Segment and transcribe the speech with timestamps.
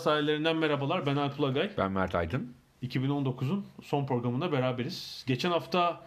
[0.00, 1.06] Sahillerinden merhabalar.
[1.06, 1.70] Ben Alp Ulagay.
[1.78, 2.54] Ben Mert Aydın.
[2.82, 5.24] 2019'un son programında beraberiz.
[5.26, 6.00] Geçen hafta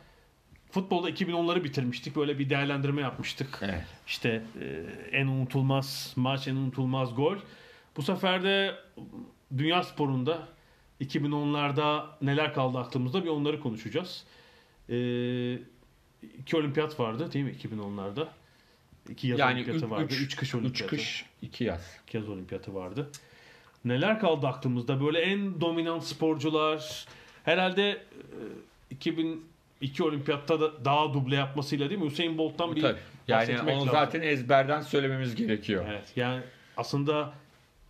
[0.72, 2.16] futbolda 2010'ları bitirmiştik.
[2.16, 3.60] Böyle bir değerlendirme yapmıştık.
[3.62, 3.84] Evet.
[4.08, 4.86] İşte e,
[5.18, 7.38] en unutulmaz maç, en unutulmaz gol.
[7.98, 8.76] Bu sefer de
[9.58, 10.48] dünya sporunda
[11.02, 14.24] 2010'larda neler kaldı aklımızda bir onları konuşacağız.
[14.90, 14.96] E,
[16.40, 18.28] iki olimpiyat vardı değil mi 2010'larda?
[19.10, 20.06] İki yaz Yani olimpiyatı üç- vardı.
[20.14, 20.96] üç- Üç kış Üç olimpiyatı.
[20.96, 21.98] kış, iki yaz.
[22.08, 23.10] İki yaz olimpiyatı vardı.
[23.86, 25.06] Neler kaldı aklımızda?
[25.06, 27.06] Böyle en dominant sporcular.
[27.44, 27.98] Herhalde e,
[28.90, 32.10] 2002 olimpiyatta da daha duble yapmasıyla değil mi?
[32.10, 33.00] Hüseyin Bolt'tan bir Tabii.
[33.28, 33.90] Yani onu lazım.
[33.92, 35.86] zaten ezberden söylememiz gerekiyor.
[35.90, 36.14] Evet.
[36.16, 36.42] Yani
[36.78, 37.34] aslında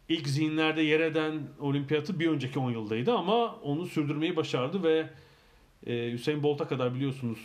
[0.09, 5.09] ilk zihinlerde yer eden olimpiyatı bir önceki 10 yıldaydı ama onu sürdürmeyi başardı ve
[5.87, 7.39] e, Hüseyin Bolt'a kadar biliyorsunuz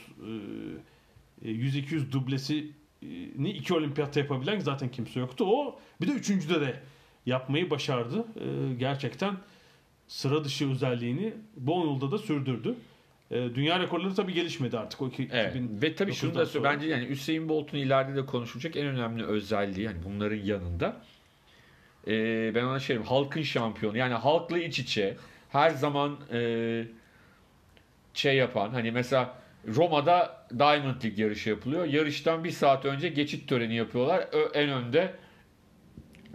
[1.43, 5.45] e, e, 100-200 dublesini iki olimpiyatta yapabilen zaten kimse yoktu.
[5.49, 6.81] O bir de üçüncüde de
[7.27, 8.25] yapmayı başardı.
[8.41, 9.37] E, gerçekten
[10.09, 12.75] sıra dışı özelliğini bu 10 yılda da sürdürdü.
[13.31, 15.03] E, dünya rekorları tabii gelişmedi artık.
[15.03, 15.51] O iki, Evet.
[15.57, 16.65] 2000 Ve tabii şunu da dokuzdan söyle.
[16.69, 16.75] sonra.
[16.77, 20.97] Bence yani Hüseyin Bolt'un ileride de konuşulacak en önemli özelliği yani bunların yanında
[22.09, 23.99] ee, ben ona şey diyeyim, halkın şampiyonu.
[23.99, 25.17] Yani halkla iç içe
[25.51, 26.85] her zaman ee,
[28.15, 29.35] şey yapan hani mesela
[29.67, 31.85] Roma'da Diamond League yarışı yapılıyor.
[31.85, 34.29] Yarıştan bir saat önce geçit töreni yapıyorlar.
[34.33, 35.15] Ö- en önde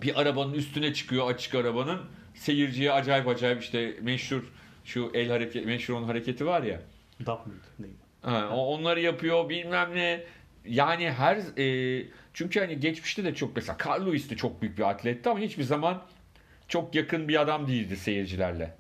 [0.02, 2.02] bir arabanın üstüne çıkıyor açık arabanın.
[2.36, 4.44] Seyirciye acayip acayip işte meşhur
[4.86, 6.82] şu el hareketi, meşhur onun hareketi var ya.
[7.26, 7.94] Dap mıydı?
[8.22, 10.24] Ha, onları yapıyor bilmem ne.
[10.66, 14.90] Yani her e, çünkü hani geçmişte de çok mesela Carl Lewis de çok büyük bir
[14.90, 16.02] atletti ama hiçbir zaman
[16.68, 18.76] çok yakın bir adam değildi seyircilerle.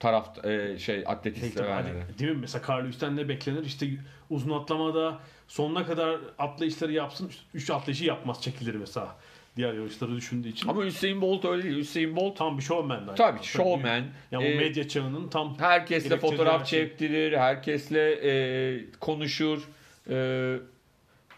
[0.00, 2.00] Taraf e, şey atletist Tabii, severleri.
[2.00, 2.38] hani, değil mi?
[2.40, 3.64] Mesela Carl Lewis'ten ne beklenir?
[3.64, 3.86] İşte
[4.30, 5.18] uzun atlamada
[5.48, 7.30] sonuna kadar atlayışları yapsın.
[7.54, 9.16] Üç atlayışı yapmaz çekilir mesela.
[9.56, 10.68] Diğer yarışları düşündüğü için.
[10.68, 11.76] Ama Hüseyin Bolt öyle değil.
[11.76, 14.04] Hüseyin Bolt tam bir showman tabii showman.
[14.32, 16.80] Yani E, o medya çağının tam herkesle fotoğraf şey.
[16.80, 19.68] çektirir, herkesle e, konuşur,
[20.10, 20.56] e,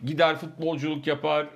[0.05, 1.47] gider futbolculuk yapar.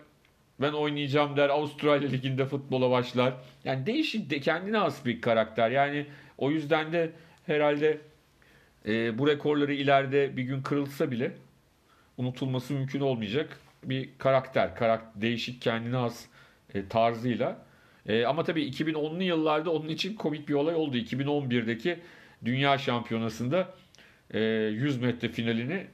[0.61, 1.49] Ben oynayacağım der.
[1.49, 3.35] Avustralya Ligi'nde futbola başlar.
[3.65, 5.71] Yani değişik, de, kendine has bir karakter.
[5.71, 6.07] Yani
[6.39, 7.13] o yüzden de
[7.47, 7.99] herhalde
[8.87, 11.33] e, bu rekorları ileride bir gün kırılsa bile
[12.17, 14.75] unutulması mümkün olmayacak bir karakter.
[14.77, 16.27] karakter değişik kendine has
[16.75, 17.59] e, tarzıyla.
[18.07, 20.97] E, ama tabii 2010'lu yıllarda onun için komik bir olay oldu.
[20.97, 21.99] 2011'deki
[22.45, 23.75] Dünya Şampiyonası'nda
[24.31, 25.87] e, 100 metre finalini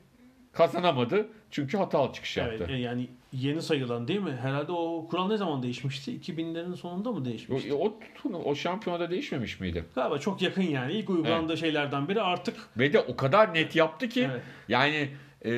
[0.53, 1.29] kazanamadı.
[1.51, 2.67] Çünkü hatalı çıkış yaptı.
[2.71, 4.39] Evet, yani yeni sayılan değil mi?
[4.43, 6.13] Herhalde o kural ne zaman değişmişti?
[6.13, 7.75] 2000'lerin sonunda mı değişmişti?
[7.75, 7.99] O,
[8.33, 9.85] o, o şampiyonada değişmemiş miydi?
[9.95, 10.93] Galiba çok yakın yani.
[10.93, 14.43] İlk uygulandığı şeylerden biri artık Ve de o kadar net yaptı ki Evet.
[14.69, 15.09] yani
[15.45, 15.51] e,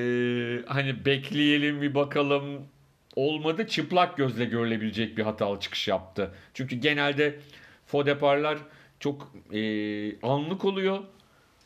[0.66, 2.62] hani bekleyelim bir bakalım
[3.18, 6.34] olmadı çıplak gözle görülebilecek bir hatalı çıkış yaptı.
[6.54, 7.38] Çünkü genelde
[7.86, 8.58] fodeparlar
[9.00, 9.60] çok e,
[10.20, 10.98] anlık oluyor.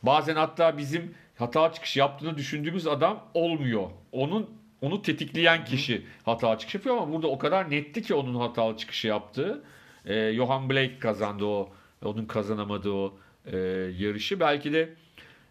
[0.03, 3.89] Bazen hatta bizim hata çıkış yaptığını düşündüğümüz adam olmuyor.
[4.11, 4.49] Onun
[4.81, 9.07] onu tetikleyen kişi hata çıkış yapıyor ama burada o kadar netti ki onun hatalı çıkışı
[9.07, 9.63] yaptığı.
[10.05, 11.69] E, Johan Blake kazandı o.
[12.03, 13.57] Onun kazanamadığı o e,
[13.99, 14.39] yarışı.
[14.39, 14.93] Belki de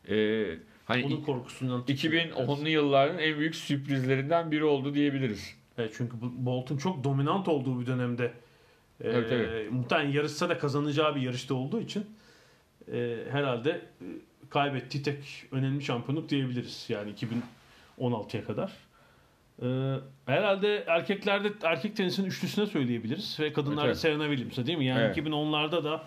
[0.09, 0.47] e,
[0.85, 5.62] hani onun korkusundan 2010'lu yılların en büyük sürprizlerinden biri oldu diyebiliriz.
[5.79, 9.73] Evet, çünkü Bolt'un çok dominant olduğu bir dönemde e, Evet, evet.
[9.73, 12.07] muhtemelen yarışsa da kazanacağı bir yarışta olduğu için
[12.93, 14.07] e, herhalde e,
[14.51, 16.87] kaybettiği tek önemli şampiyonluk diyebiliriz.
[16.89, 17.13] Yani
[18.01, 18.73] 2016'ya kadar.
[19.63, 19.67] E,
[20.27, 23.99] herhalde erkeklerde erkek tenisinin üçlüsüne söyleyebiliriz ve kadınlarda Evet, evet.
[23.99, 24.87] Serena Williams'a değil mi?
[24.87, 25.17] Yani Evet.
[25.17, 26.03] 2010'larda da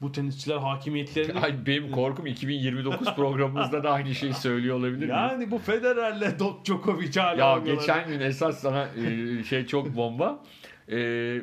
[0.00, 5.10] bu tenisçiler hakimiyetlerini Ay, benim korkum 2029 programımızda da aynı şeyi söylüyor olabilir miyiz?
[5.10, 7.80] yani bu Federer'le Djokovic hala Ya oynuyorlar.
[7.82, 10.44] geçen gün esas sana e, şey çok bomba.
[10.92, 11.38] E,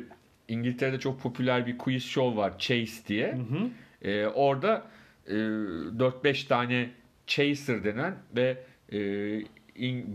[0.48, 3.32] İngiltere'de çok popüler bir quiz show var Chase diye.
[3.32, 4.08] Hı hı.
[4.10, 4.86] E, orada
[5.26, 6.90] e, 4-5 tane
[7.26, 8.56] chaser denen ve
[8.92, 8.98] e,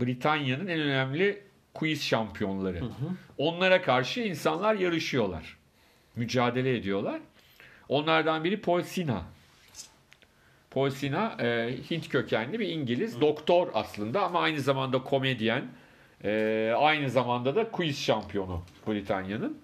[0.00, 1.42] Britanya'nın en önemli
[1.74, 2.80] quiz şampiyonları.
[3.38, 5.56] Onlara karşı insanlar yarışıyorlar.
[6.16, 7.20] Mücadele ediyorlar.
[7.88, 9.22] Onlardan biri Paul Sinha.
[10.70, 13.20] Paul Sinha e, Hint kökenli bir İngiliz.
[13.20, 15.64] Doktor aslında ama aynı zamanda komedyen.
[16.24, 19.58] E, aynı zamanda da quiz şampiyonu Britanya'nın.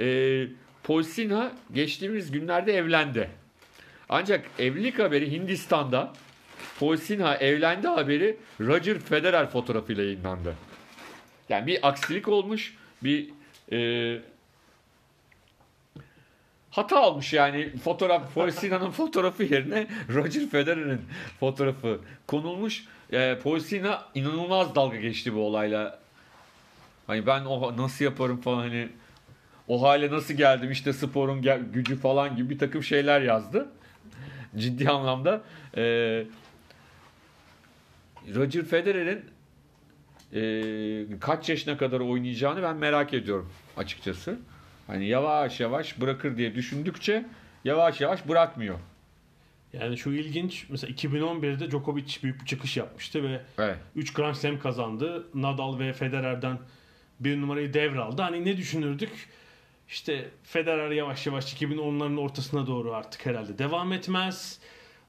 [0.00, 0.46] E,
[0.82, 3.30] Paul Sinha geçtiğimiz günlerde evlendi.
[4.08, 6.12] Ancak evlilik haberi Hindistan'da
[6.80, 10.54] Paul Sinha evlendi haberi Roger Federer fotoğrafıyla yayınlandı.
[11.48, 13.30] Yani bir aksilik olmuş, bir
[13.72, 14.20] e,
[16.70, 21.00] hata olmuş yani fotoğraf Paul Sinha'nın fotoğrafı yerine Roger Federer'in
[21.40, 22.84] fotoğrafı konulmuş.
[23.12, 25.98] E, Paul Sinha inanılmaz dalga geçti bu olayla.
[27.06, 28.88] Hani ben o nasıl yaparım falan hani
[29.68, 33.68] o hale nasıl geldim işte sporun gel- gücü falan gibi bir takım şeyler yazdı.
[34.56, 35.42] Ciddi anlamda.
[35.76, 35.82] E,
[38.34, 39.24] Roger Federer'in
[40.32, 44.38] e, kaç yaşına kadar oynayacağını ben merak ediyorum açıkçası.
[44.90, 47.26] Hani yavaş yavaş bırakır diye düşündükçe
[47.64, 48.78] yavaş yavaş bırakmıyor.
[49.72, 53.76] Yani şu ilginç mesela 2011'de Djokovic büyük bir çıkış yapmıştı ve Evet.
[53.96, 55.26] 3 Grand Slam kazandı.
[55.34, 56.58] Nadal ve Federer'den
[57.20, 58.22] bir numarayı devraldı.
[58.22, 59.28] Hani ne düşünürdük?
[59.88, 64.58] İşte Federer yavaş yavaş 2010'ların ortasına doğru artık herhalde devam etmez.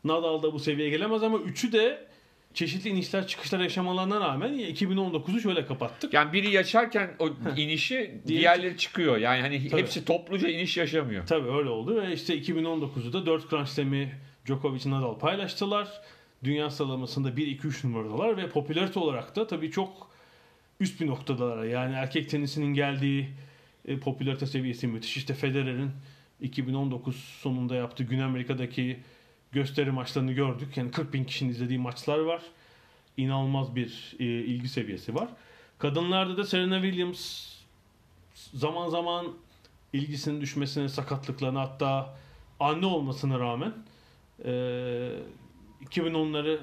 [0.03, 2.07] Nadal da bu seviyeye gelemez ama üçü de
[2.53, 6.13] çeşitli inişler çıkışlar yaşamalarına rağmen 2019'u şöyle kapattık.
[6.13, 9.17] Yani biri yaşarken o inişi diğerleri çıkıyor.
[9.17, 9.81] Yani hani Tabii.
[9.81, 11.27] hepsi topluca iniş yaşamıyor.
[11.27, 14.11] Tabii öyle oldu ve işte 2019'da 4 Grand Slam'i
[14.45, 16.01] Djokovic Nadal paylaştılar.
[16.43, 20.11] Dünya sıralamasında 1-2-3 numaradalar ve popülarite olarak da tabii çok
[20.79, 21.63] üst bir noktadalar.
[21.63, 23.29] Yani erkek tenisinin geldiği
[23.85, 25.17] e, popülarite seviyesi müthiş.
[25.17, 25.91] İşte Federer'in
[26.41, 28.99] 2019 sonunda yaptığı Güney Amerika'daki
[29.51, 30.77] gösteri maçlarını gördük.
[30.77, 32.41] Yani 40 bin kişinin izlediği maçlar var.
[33.17, 35.29] İnanılmaz bir e, ilgi seviyesi var.
[35.79, 37.51] Kadınlarda da Serena Williams
[38.53, 39.27] zaman zaman
[39.93, 42.17] ilgisinin düşmesine, sakatlıklarına hatta
[42.59, 43.73] anne olmasına rağmen
[44.45, 44.51] e,
[45.85, 46.59] 2010'ları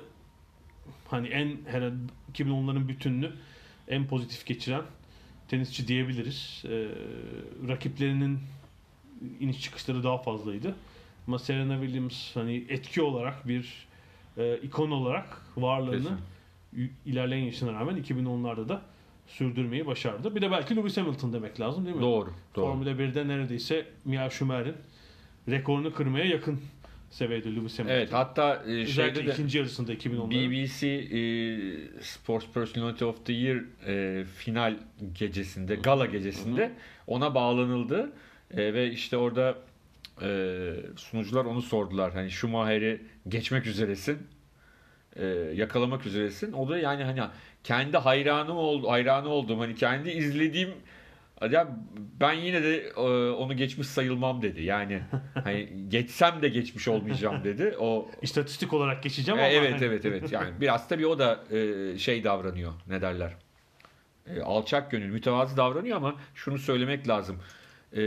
[1.09, 1.97] hani en herhalde
[2.33, 3.33] 2010'ların bütününü
[3.89, 4.83] en pozitif geçiren
[5.49, 6.63] tenisçi diyebiliriz.
[6.65, 6.89] E,
[7.69, 8.39] rakiplerinin
[9.41, 10.75] iniş çıkışları daha fazlaydı.
[11.29, 13.87] Ama Serena Williams hani etki olarak bir
[14.37, 16.19] e, ikon olarak varlığını
[16.73, 16.93] Kesin.
[17.07, 18.83] ilerleyen yaşına rağmen 2010'larda da
[19.27, 20.35] sürdürmeyi başardı.
[20.35, 22.03] Bir de belki Lewis Hamilton demek lazım değil mi?
[22.03, 22.31] Doğru.
[22.55, 22.67] Doğru.
[22.67, 24.75] Formula 1'de neredeyse Michael Schumacher'in
[25.49, 26.61] rekorunu kırmaya yakın
[27.11, 27.97] seviyede Lewis Hamilton.
[27.97, 30.31] Evet hatta e, Özellikle şeyde ikinci yarısında 2010'larda.
[30.31, 34.77] BBC e, Sports Personality of the Year e, final
[35.15, 36.73] gecesinde, gala gecesinde
[37.07, 38.13] ona bağlanıldı.
[38.51, 39.59] E, ve işte orada
[40.23, 42.13] e, sunucular onu sordular.
[42.13, 44.19] Hani Schumacher'i geçmek üzeresin.
[45.17, 46.53] e, yakalamak üzeresin.
[46.53, 47.21] O da yani hani
[47.65, 50.71] kendi hayranı oldu, hayranı olduğum hani kendi izlediğim
[51.51, 51.69] ya
[52.21, 54.63] ben yine de e, onu geçmiş sayılmam dedi.
[54.63, 55.03] Yani
[55.45, 57.77] hani geçsem de geçmiş olmayacağım dedi.
[57.79, 60.33] O İstatistik olarak geçeceğim e, ama evet hani- evet evet.
[60.33, 62.73] Yani biraz tabii o da e, şey davranıyor.
[62.87, 63.33] Ne derler?
[64.27, 67.37] E, alçak gönül, mütevazı davranıyor ama şunu söylemek lazım.
[67.93, 68.01] E,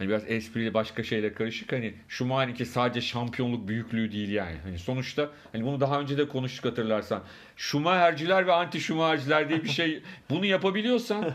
[0.00, 1.72] hani biraz esprili başka şeyle karışık.
[1.72, 4.56] Hani Schumacher'inki sadece şampiyonluk büyüklüğü değil yani.
[4.62, 7.22] Hani sonuçta hani bunu daha önce de konuştuk hatırlarsan.
[7.56, 11.34] Schumacher'ciler ve anti Schumacher'ciler diye bir şey bunu yapabiliyorsan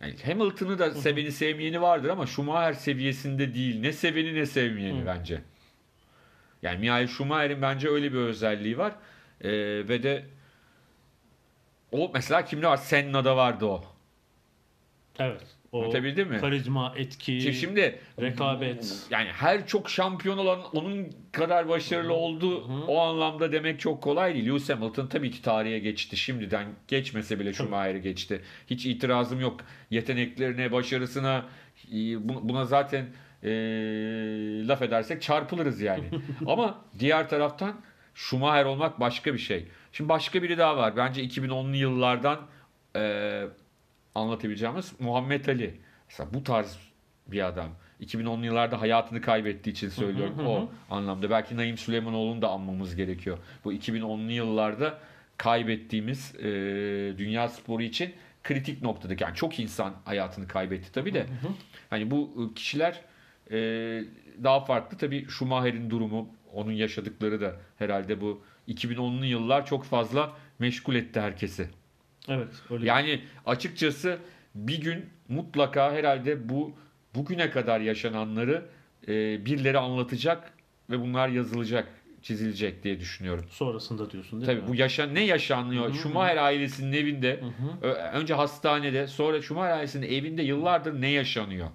[0.00, 3.80] yani Hamilton'ı da seveni sevmeyeni vardır ama Schumacher seviyesinde değil.
[3.80, 5.40] Ne seveni ne sevmeyeni bence.
[6.62, 8.92] Yani Michael Schumacher'in bence öyle bir özelliği var.
[9.40, 9.50] Ee,
[9.88, 10.24] ve de
[11.92, 12.76] o mesela kimde var?
[12.76, 13.84] Senna'da vardı o.
[15.18, 15.61] Evet.
[15.72, 16.38] O Anlatabildim mi?
[16.40, 19.06] karizma, etki, Şimdi, şimdi rekabet.
[19.10, 24.46] yani her çok şampiyon olan onun kadar başarılı oldu o anlamda demek çok kolay değil.
[24.46, 26.16] Lewis Hamilton tabii ki tarihe geçti.
[26.16, 28.40] Şimdiden geçmese bile Schumacher'i geçti.
[28.70, 29.60] Hiç itirazım yok.
[29.90, 31.44] Yeteneklerine, başarısına
[31.92, 33.06] e, bu- buna zaten
[33.42, 33.48] e,
[34.68, 36.04] laf edersek çarpılırız yani.
[36.46, 37.80] Ama diğer taraftan
[38.14, 39.66] Schumacher olmak başka bir şey.
[39.92, 40.96] Şimdi başka biri daha var.
[40.96, 42.40] Bence 2010'lu yıllardan
[42.96, 43.42] e,
[44.14, 45.80] anlatabileceğimiz Muhammed Ali.
[46.08, 46.78] Mesela bu tarz
[47.26, 47.68] bir adam.
[48.00, 51.30] 2010'lu yıllarda hayatını kaybettiği için söylüyorum o anlamda.
[51.30, 53.38] Belki Naim Süleymanoğlu'nu da anmamız gerekiyor.
[53.64, 54.98] Bu 2010'lu yıllarda
[55.36, 56.42] kaybettiğimiz e,
[57.18, 59.20] dünya sporu için kritik noktadık.
[59.20, 61.26] Yani çok insan hayatını kaybetti tabii de.
[61.90, 63.00] Hani bu kişiler
[63.50, 63.56] e,
[64.44, 64.98] daha farklı.
[64.98, 71.68] Tabii Schumacher'in durumu, onun yaşadıkları da herhalde bu 2010'lu yıllar çok fazla meşgul etti herkesi.
[72.28, 72.86] Evet öyle.
[72.86, 74.18] Yani açıkçası
[74.54, 76.72] bir gün mutlaka herhalde bu
[77.14, 78.66] bugüne kadar yaşananları
[79.08, 80.52] e, birileri anlatacak
[80.90, 81.88] ve bunlar yazılacak,
[82.22, 83.44] çizilecek diye düşünüyorum.
[83.50, 84.68] Sonrasında diyorsun değil Tabii mi?
[84.68, 85.84] bu yaşan ne yaşanıyor?
[85.84, 85.94] Hı hı.
[85.94, 87.86] Schumacher ailesinin evinde Hı hı.
[87.86, 91.68] Ö- önce hastanede sonra Schumacher ailesinin evinde yıllardır ne yaşanıyor?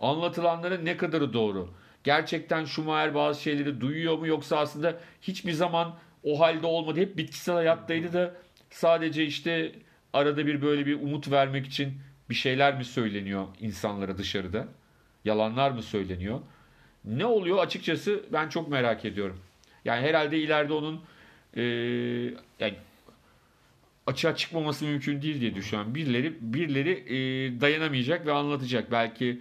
[0.00, 1.68] Anlatılanların ne kadarı doğru?
[2.04, 7.00] Gerçekten Schumacher bazı şeyleri duyuyor mu yoksa aslında hiçbir zaman o halde olmadı.
[7.00, 8.34] Hep bitkisel hayattaydı da
[8.74, 9.72] sadece işte
[10.12, 11.92] arada bir böyle bir umut vermek için
[12.30, 14.68] bir şeyler mi söyleniyor insanlara dışarıda?
[15.24, 16.40] Yalanlar mı söyleniyor?
[17.04, 19.40] Ne oluyor açıkçası ben çok merak ediyorum.
[19.84, 21.00] Yani herhalde ileride onun
[21.56, 22.74] eee, yani
[24.06, 25.94] açığa çıkmaması mümkün değil diye düşünüyorum.
[25.94, 28.92] Birileri birileri eee, dayanamayacak ve anlatacak.
[28.92, 29.40] Belki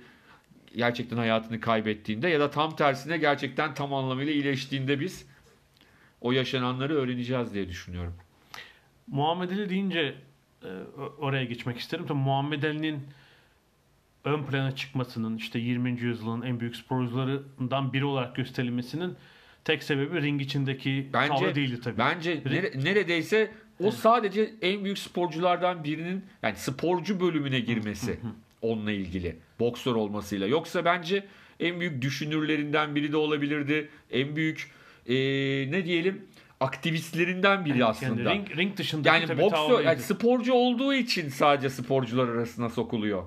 [0.75, 5.25] gerçekten hayatını kaybettiğinde ya da tam tersine gerçekten tam anlamıyla iyileştiğinde biz
[6.22, 8.13] o yaşananları öğreneceğiz diye düşünüyorum.
[9.08, 10.16] Muhammed Ali deyince
[10.64, 10.68] e,
[11.20, 12.06] oraya geçmek isterim.
[12.08, 13.00] Tabii Muhammed Ali'nin
[14.26, 16.02] ön plana çıkmasının işte 20.
[16.02, 19.16] yüzyılın en büyük sporcularından biri olarak gösterilmesinin
[19.66, 21.98] tek sebebi ring içindeki Bence- tavrı değildi tabii.
[21.98, 23.52] Bence nere- neredeyse
[23.84, 28.20] o sadece en büyük sporculardan birinin yani sporcu bölümüne girmesi
[28.62, 29.36] onunla ilgili.
[29.60, 30.48] Boksör olmasıyla.
[30.48, 31.26] Yoksa bence
[31.60, 33.90] en büyük düşünürlerinden biri de olabilirdi.
[34.12, 34.72] En büyük
[35.08, 36.22] eee, ne diyelim
[36.63, 38.22] aktivistlerinden biri aslında.
[38.22, 43.24] Yani ring, ring dışındaki Yani tabii boksör, yani sporcu olduğu için sadece sporcular arasına sokuluyor.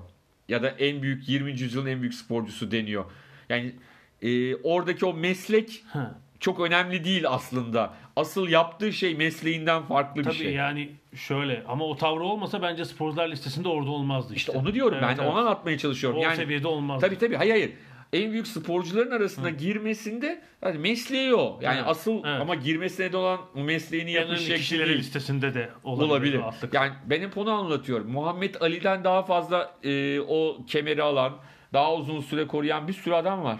[0.49, 1.51] Ya da en büyük 20.
[1.51, 3.05] yüzyılın en büyük sporcusu deniyor.
[3.49, 3.75] Yani
[4.21, 6.15] e, oradaki o meslek Ha.
[6.39, 7.93] çok önemli değil aslında.
[8.15, 10.53] Asıl yaptığı şey mesleğinden farklı Tabii bir şey.
[10.53, 14.51] yani şöyle ama o tavrı olmasa bence sporcular listesinde orada olmazdı işte.
[14.51, 15.33] İşte onu diyorum ben Evet, de evet.
[15.33, 16.19] ona anlatmaya çalışıyorum.
[16.19, 17.05] O yani seviyede olmazdı.
[17.05, 17.71] tabii tabii hayır hayır.
[18.13, 21.59] En büyük sporcuların arasına girmesinde yani mesleği o.
[21.61, 22.41] Yani Evet, asıl evet.
[22.41, 24.99] ama girmesine de olan o mesleğini önemli şekli kişileri değil.
[24.99, 26.09] listesinde de olabilir.
[26.39, 26.41] olabilir.
[26.73, 28.11] Yani ben hep onu anlatıyorum.
[28.11, 31.37] Muhammed Ali'den daha fazla e, o kemeri alan,
[31.73, 33.59] daha uzun süre koruyan bir sürü adam var.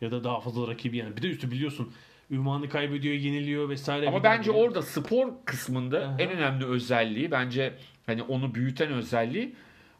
[0.00, 1.16] Ya da daha fazla rakibi yani.
[1.16, 1.92] Bir de üstü biliyorsun
[2.30, 4.08] ünvanı kaybediyor, yeniliyor vesaire.
[4.08, 6.16] Ama bence daha- orada spor kısmında Aha.
[6.18, 7.74] en önemli özelliği bence
[8.06, 9.54] hani onu büyüten özelliği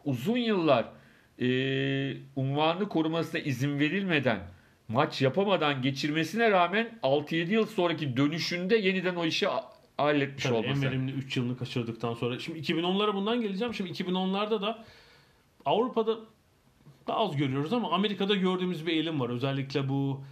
[0.05, 0.85] uzun yıllar
[1.41, 1.47] e,
[2.37, 4.39] unvanını korumasına izin verilmeden
[4.89, 9.47] maç yapamadan geçirmesine rağmen 6-7 yıl sonraki dönüşünde yeniden o işi
[9.97, 10.83] halletmiş Tabii en olması.
[10.83, 12.39] verimli 3 yılını kaçırdıktan sonra.
[12.39, 13.75] Şimdi 2010'lara bundan geleceğim.
[13.75, 14.85] Şimdi 2010'larda da
[15.65, 16.17] Avrupa'da
[17.07, 19.29] daha az görüyoruz ama Amerika'da gördüğümüz bir eğilim var.
[19.31, 20.25] Özellikle bu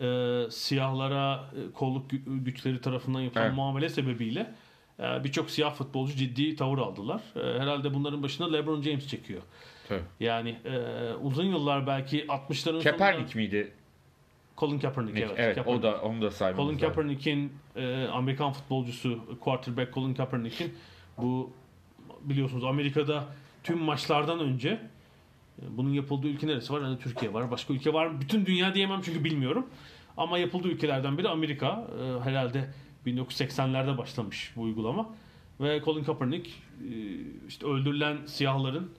[0.00, 0.06] e,
[0.50, 3.56] siyahlara e, kolluk gü- güçleri tarafından yapılan Evet.
[3.56, 4.54] muamele sebebiyle
[5.00, 7.20] e, birçok siyah futbolcu ciddi tavır aldılar.
[7.36, 9.42] E, herhalde bunların başına LeBron James çekiyor.
[9.88, 10.00] Tabii.
[10.20, 10.78] Yani e,
[11.22, 13.72] uzun yıllar belki 60'ların Kaepernick miydi?
[14.58, 15.34] Colin Kaepernick evet.
[15.36, 15.86] Evet, Kaepernick.
[15.86, 16.78] o da onu da saymamız Colin.
[16.78, 20.74] Kaepernick'in e, Amerikan futbolcusu quarterback Colin Kaepernick'in
[21.18, 21.50] bu
[22.20, 23.24] biliyorsunuz Amerika'da
[23.64, 26.82] tüm maçlardan önce e, bunun yapıldığı ülke neresi var?
[26.82, 27.50] Hani Türkiye var.
[27.50, 28.20] Başka ülke var mı?
[28.20, 29.66] Bütün dünya diyemem çünkü bilmiyorum.
[30.16, 31.86] Ama yapıldığı ülkelerden biri Amerika.
[32.02, 32.70] E, herhalde
[33.06, 35.10] 1980'lerde başlamış bu uygulama.
[35.60, 36.54] Ve Colin Kaepernick e,
[37.48, 38.90] işte öldürülen siyahların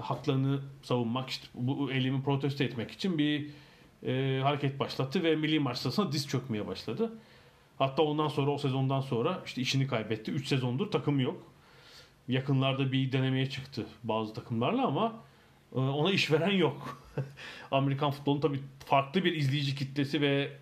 [0.00, 3.50] haklarını savunmak, işte bu eylemi protesto etmek için bir
[4.06, 7.12] e, hareket başlattı ve milli maç sırasında diz çökmeye başladı.
[7.78, 10.30] Hatta ondan sonra o sezondan sonra işte işini kaybetti.
[10.30, 11.42] 3 sezondur takım yok.
[12.28, 15.12] Yakınlarda bir denemeye çıktı bazı takımlarla ama
[15.74, 17.04] e, ona işveren yok.
[17.70, 20.52] Amerikan futbolunun tabii farklı bir izleyici kitlesi ve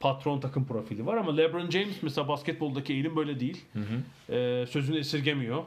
[0.00, 3.64] patron takım profili var ama LeBron James mesela basketboldaki eğilim böyle değil.
[3.72, 4.34] Hı hı.
[4.34, 5.64] E, sözünü esirgemiyor.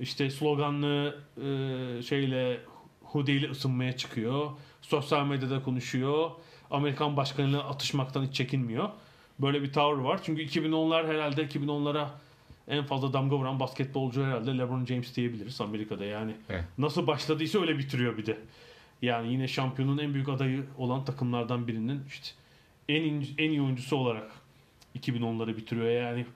[0.00, 2.60] İşte sloganlı e, şeyle
[3.02, 4.50] hoodiyle ısınmaya çıkıyor.
[4.82, 6.30] Sosyal medyada konuşuyor.
[6.70, 8.88] Amerikan başkanıyla atışmaktan hiç çekinmiyor.
[9.38, 10.20] Böyle bir tavır var.
[10.24, 12.06] Çünkü 2010'lar herhalde 2010'lara
[12.68, 16.04] en fazla damga vuran basketbolcu herhalde LeBron James diyebiliriz Amerika'da.
[16.04, 16.64] Yani Evet.
[16.78, 18.38] nasıl başladıysa öyle bitiriyor bir de.
[19.02, 22.28] Yani yine şampiyonun en büyük adayı olan takımlardan birinin işte
[22.88, 24.30] en in- en iyi oyuncusu olarak
[24.98, 25.90] 2010'ları bitiriyor.
[25.90, 26.26] Yani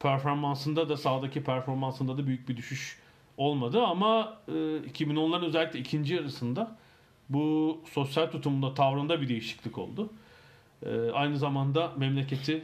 [0.00, 2.98] performansında da sahadaki performansında da büyük bir düşüş
[3.36, 6.76] olmadı ama e, 2010'ların özellikle ikinci yarısında
[7.28, 10.10] bu sosyal tutumunda tavrında bir değişiklik oldu.
[10.86, 12.62] E, aynı zamanda memleketi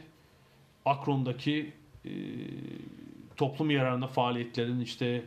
[0.85, 1.73] Akron'daki
[2.05, 2.11] e,
[3.37, 5.23] toplum yararına faaliyetlerin işte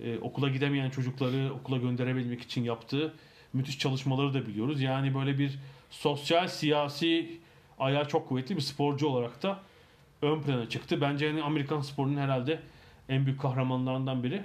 [0.00, 3.14] e, okula gidemeyen çocukları okula gönderebilmek için yaptığı
[3.52, 4.80] müthiş çalışmaları da biliyoruz.
[4.80, 5.58] Yani böyle bir
[5.90, 7.40] sosyal siyasi
[7.78, 9.60] ayağı çok kuvvetli bir sporcu olarak da
[10.22, 11.00] ön plana çıktı.
[11.00, 12.60] Bence yani Amerikan sporunun herhalde
[13.08, 14.42] en büyük kahramanlarından biri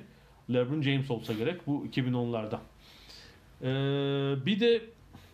[0.54, 2.58] LeBron James olsa gerek bu 2010'larda.
[3.62, 4.82] Ee, bir de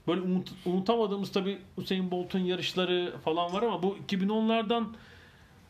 [0.07, 4.85] böyle unut, unutamadığımız tabii Usain Bolt'un yarışları falan var ama bu 2010'lardan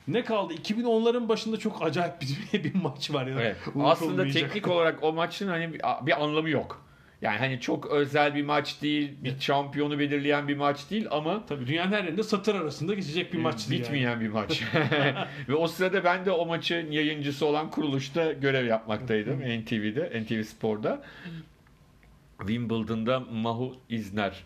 [0.07, 0.53] ne kaldı?
[0.53, 3.41] 2010'ların başında çok acayip bir, bir maç var ya.
[3.41, 3.57] Evet.
[3.83, 6.85] Aslında teknik olarak o maçın hani bir, bir anlamı yok.
[7.21, 11.67] Yani hani çok özel bir maç değil, bir şampiyonu belirleyen bir maç değil ama Tabii
[11.67, 14.63] dünyanın her yerinde satır arasında geçecek bir maç bitmeyen bir maç.
[15.49, 21.03] Ve o sırada ben de o maçın yayıncısı olan kuruluşta görev yapmaktaydım NTV'de, NTV Spor'da.
[22.39, 24.43] Wimbledon'da Mahu İzner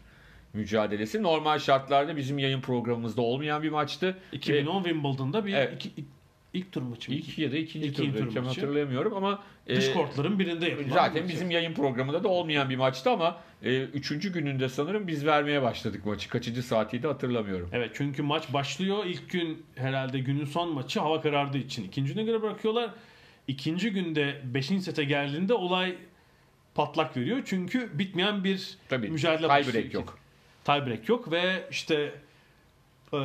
[0.53, 1.23] mücadelesi.
[1.23, 4.17] Normal şartlarda bizim yayın programımızda olmayan bir maçtı.
[4.31, 5.85] 2010 Wimbledon'da bir Evet.
[5.85, 6.05] iki,
[6.53, 7.11] ilk, tur maçı.
[7.11, 8.61] İlk ya da ikinci, İkinci tur tam maçı.
[8.61, 11.33] hatırlamıyorum ama Dış e, kortların birinde yapılan Zaten maçı.
[11.33, 16.05] bizim yayın programında da olmayan bir maçtı ama e, üçüncü gününde sanırım biz vermeye başladık
[16.05, 16.29] maçı.
[16.29, 17.69] Kaçıncı saatiydi hatırlamıyorum.
[17.73, 19.05] Evet çünkü maç başlıyor.
[19.05, 21.83] İlk gün herhalde günün son maçı hava karardığı için.
[21.83, 22.89] ikinci güne göre bırakıyorlar.
[23.47, 24.65] İkinci günde 5.
[24.65, 25.95] sete geldiğinde olay
[26.75, 27.41] patlak veriyor.
[27.45, 29.93] Çünkü bitmeyen bir Tabii mücadele başlıyor.
[29.93, 30.19] yok.
[30.63, 32.11] Tiebreak yok ve işte
[33.13, 33.17] e,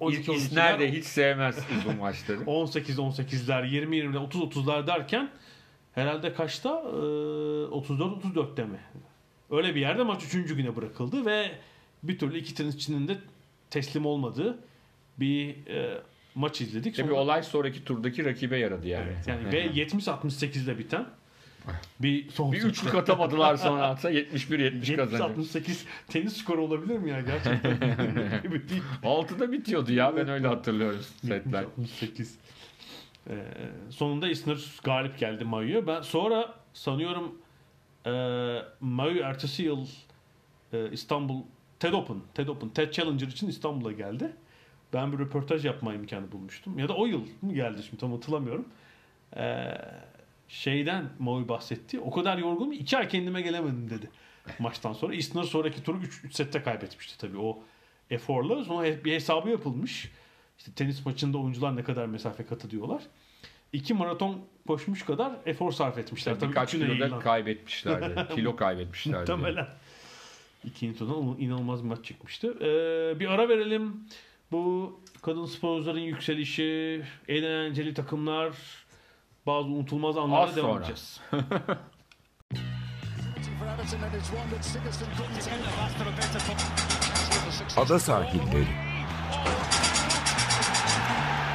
[0.00, 2.38] 12 İzner de 12'ler, hiç sevmez uzun maçları.
[2.40, 5.30] 18-18'ler, 20-20'ler, 30-30'lar derken
[5.94, 6.68] herhalde kaçta?
[6.70, 6.92] E,
[7.70, 8.78] 34-34'te mi?
[9.50, 10.54] Öyle bir yerde maç 3.
[10.54, 11.50] güne bırakıldı ve
[12.02, 13.18] bir türlü iki tenisçinin de
[13.70, 14.58] teslim olmadığı
[15.20, 16.00] bir e,
[16.34, 16.96] maç izledik.
[16.96, 19.10] Tabii Sonra- olay sonraki turdaki rakibe yaradı yani.
[19.14, 21.06] Evet, yani ve 70-68'de biten
[22.00, 25.36] bir son Bir üçlük atamadılar sonra atsa 71-70 kazanıyor.
[25.36, 27.72] 70-68 tenis skoru olabilir mi ya gerçekten?
[29.02, 31.62] 6'da bitiyordu ya ben öyle hatırlıyorum setler.
[31.62, 32.38] 68.
[33.30, 33.44] Ee,
[33.90, 35.86] sonunda Isner galip geldi Mayu'ya.
[35.86, 37.38] Ben sonra sanıyorum
[38.06, 38.12] e,
[38.80, 39.86] Mayu ertesi yıl
[40.72, 41.42] e, İstanbul
[41.80, 44.32] TED Open, TED Open, TED Challenger için İstanbul'a geldi.
[44.92, 46.78] Ben bir röportaj yapma imkanı bulmuştum.
[46.78, 48.68] Ya da o yıl mı geldi şimdi tam hatırlamıyorum.
[49.36, 49.78] Ee,
[50.48, 52.00] şeyden Maui bahsetti.
[52.00, 54.10] O kadar yorgunum iki ay kendime gelemedim dedi.
[54.58, 55.14] Maçtan sonra.
[55.14, 57.62] Isner sonraki turu 3 sette kaybetmişti tabii o
[58.10, 58.64] eforla.
[58.64, 60.10] Sonra bir hesabı yapılmış.
[60.58, 63.02] İşte tenis maçında oyuncular ne kadar mesafe kat ediyorlar.
[63.72, 66.40] İki maraton koşmuş kadar efor sarf etmişler.
[66.40, 67.20] Tabii Birkaç kiloda yayılan.
[67.20, 68.26] kaybetmişlerdi.
[68.34, 69.32] Kilo kaybetmişlerdi.
[69.32, 69.66] Muhtemelen.
[70.64, 72.54] İkinci turdan inanılmaz bir maç çıkmıştı.
[72.60, 74.00] Ee, bir ara verelim.
[74.52, 78.52] Bu kadın sporcuların yükselişi, en eğlenceli takımlar,
[79.48, 80.78] bazı unutulmaz anlara Az devam sonra.
[80.86, 81.20] edeceğiz.
[87.76, 88.66] Ada sahilleri.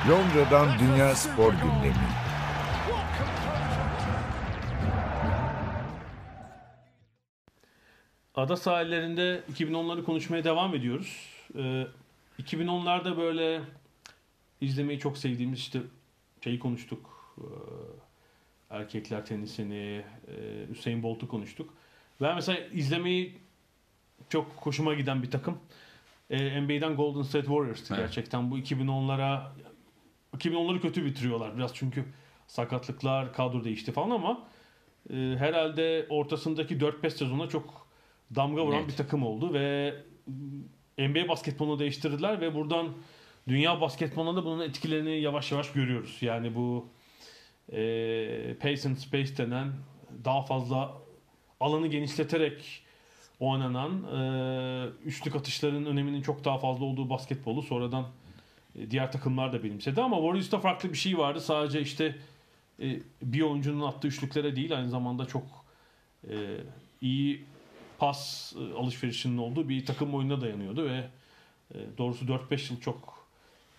[0.09, 2.07] Londra'dan Dünya Spor Gündemi.
[8.35, 11.29] Ada sahillerinde 2010'ları konuşmaya devam ediyoruz.
[11.55, 11.87] Ee,
[12.41, 13.61] 2010'larda böyle
[14.61, 15.79] izlemeyi çok sevdiğimiz işte
[16.43, 17.12] şeyi konuştuk.
[17.37, 17.43] Ee,
[18.69, 21.73] erkekler tenisini, e, Hüseyin Bolt'u konuştuk.
[22.21, 23.37] Ben mesela izlemeyi
[24.29, 25.57] çok hoşuma giden bir takım.
[26.29, 28.05] Ee, NBA'den Golden State Warriors'tı Evet.
[28.05, 28.51] gerçekten.
[28.51, 29.41] Bu 2010'lara
[30.37, 32.05] 2010'ları kötü bitiriyorlar biraz çünkü
[32.47, 34.47] sakatlıklar, kadro değişti falan ama
[35.09, 37.87] e, herhalde ortasındaki 4-5 sezona çok
[38.35, 38.87] damga vuran Net.
[38.87, 39.95] bir takım oldu ve
[40.97, 42.89] NBA basketbolunu değiştirdiler ve buradan
[43.47, 46.17] dünya basketbolunda da bunun etkilerini yavaş yavaş görüyoruz.
[46.21, 46.87] Yani bu
[47.71, 49.71] e, pace and space denen
[50.25, 50.93] daha fazla
[51.59, 52.83] alanı genişleterek
[53.39, 58.07] oynanan e, üçlük atışların öneminin çok daha fazla olduğu basketbolu sonradan
[58.79, 61.41] e, diğer takımlar da benimsedi ama Warriors'ta farklı bir şey vardı.
[61.41, 62.15] Sadece işte
[62.81, 65.43] e, bir oyuncunun attığı üçlüklere değil aynı zamanda çok
[66.29, 66.57] e,
[67.01, 67.43] iyi
[67.97, 71.03] pas e, alışverişinin olduğu bir takım oyununa dayanıyordu ve
[71.75, 73.27] e, doğrusu 4-5 yıl çok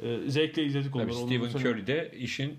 [0.01, 1.09] e, zevkle izledik onları.
[1.09, 1.19] Tabii
[1.51, 2.59] sonra- Curry de işin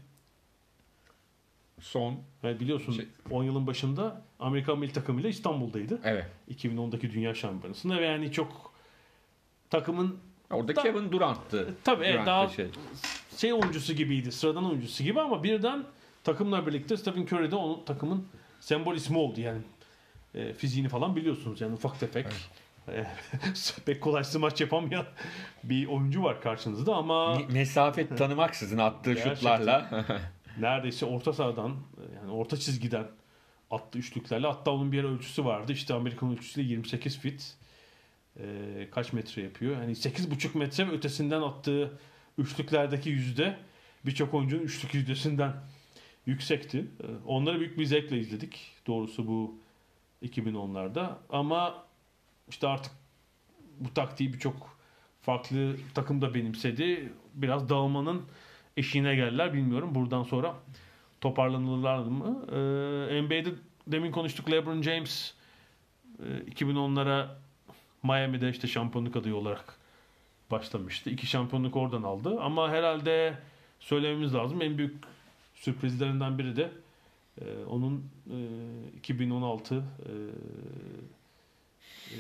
[1.82, 6.00] son Ve biliyorsun Şey- 10 yılın başında Amerikan milli takımıyla İstanbul'daydı.
[6.04, 6.26] evet.
[6.50, 8.72] 2010'daki Dünya Şampiyonası'nda ve yani çok
[9.70, 10.18] takımın
[10.52, 11.74] Orada Da- Kevin Durant'tı.
[11.84, 12.68] tabii evet, Durant daha da şey.
[13.38, 15.84] şey oyuncusu gibiydi, sıradan oyuncusu gibi ama birden
[16.24, 18.28] takımla birlikte Stephen Curry de onun takımın
[18.60, 19.62] sembol ismi oldu yani.
[20.36, 22.26] E, fiziğini falan biliyorsunuz yani ufak tefek.
[22.88, 23.06] e,
[23.86, 25.06] pek kolay smaç yapamayan
[25.64, 29.36] bir oyuncu var karşınızda ama Me- Mesafe tanımaksızın attığı Gerçekten.
[29.36, 30.06] şutlarla.
[30.60, 31.76] neredeyse orta sahadan
[32.16, 33.08] yani orta çizgiden
[33.72, 35.72] attığı üçlüklerle hatta onun bir ölçüsü vardı.
[35.72, 37.58] İşte Amerikan ölçüsüyle 28 fit.
[38.40, 39.82] Ee, kaç metre yapıyor?
[39.82, 42.00] Yani 8,5 metre ve ötesinden attığı
[42.38, 43.58] üçlüklerdeki yüzde
[44.06, 45.54] birçok oyuncunun üçlük yüzdesinden
[46.26, 46.78] yüksekti.
[46.80, 48.72] Ee, onları büyük bir zevkle izledik.
[48.88, 49.60] Doğrusu bu
[50.24, 51.14] 2010'larda.
[51.30, 51.86] Ama
[52.50, 52.92] işte artık
[53.80, 54.78] bu taktiği birçok
[55.22, 57.14] farklı takım da benimsedi.
[57.34, 58.22] Biraz dağılmanın
[58.78, 59.54] eşiğine geldiler.
[59.54, 60.56] Bilmiyorum buradan sonra
[61.22, 62.46] toparlanırlar mı?
[62.52, 63.50] Ee, NBA'de
[63.88, 65.34] demin konuştuk LeBron James
[66.20, 67.28] e, 2010'lara
[68.04, 69.76] Miami'de işte şampiyonluk adayı olarak
[70.52, 71.10] başlamıştı.
[71.10, 72.40] İki şampiyonluk oradan aldı.
[72.42, 73.38] Ama herhalde
[73.80, 74.62] söylememiz lazım.
[74.62, 74.96] En büyük
[75.56, 76.72] sürprizlerinden biri de
[77.42, 78.38] e, onun e,
[78.98, 79.82] 2016 e,
[82.12, 82.20] e,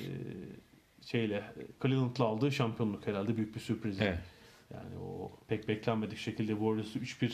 [1.05, 1.43] şeyle
[1.81, 4.01] Cleveland'la aldığı şampiyonluk herhalde büyük bir sürpriz.
[4.01, 4.34] Evet.
[4.73, 7.31] Yani o pek beklenmedik şekilde Warriors'ı 3-1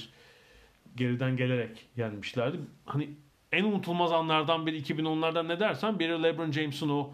[0.95, 2.57] geriden gelerek yenmişlerdi.
[2.85, 3.09] Hani
[3.51, 7.13] en unutulmaz anlardan biri 2010'lardan ne dersen biri LeBron James'in o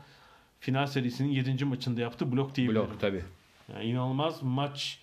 [0.59, 1.65] final serisinin 7.
[1.65, 2.89] maçında yaptığı blok diyebilirim.
[2.89, 3.23] Blok tabii.
[3.73, 4.99] Yani inanılmaz maç.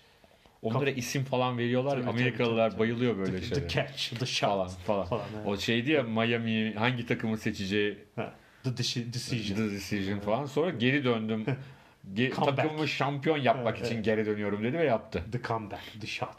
[0.61, 1.91] Onlara isim falan veriyorlar.
[1.99, 2.79] Tabii, Amerikalılar tabii, tabii.
[2.79, 5.05] bayılıyor böyle the, the catch, the shot Falan falan.
[5.05, 5.23] falan.
[5.35, 5.47] evet.
[5.47, 9.57] O şeydi ya Miami hangi takımı seçeceği Ha, the deci- decision.
[9.57, 10.45] The Decision falan.
[10.45, 11.45] Sonra geri döndüm.
[12.13, 12.57] Ge- Comeback.
[12.57, 14.05] takımımı şampiyon yapmak Evet, için evet.
[14.05, 15.23] geri dönüyorum dedi ve yaptı.
[15.31, 16.37] The comeback, the shot.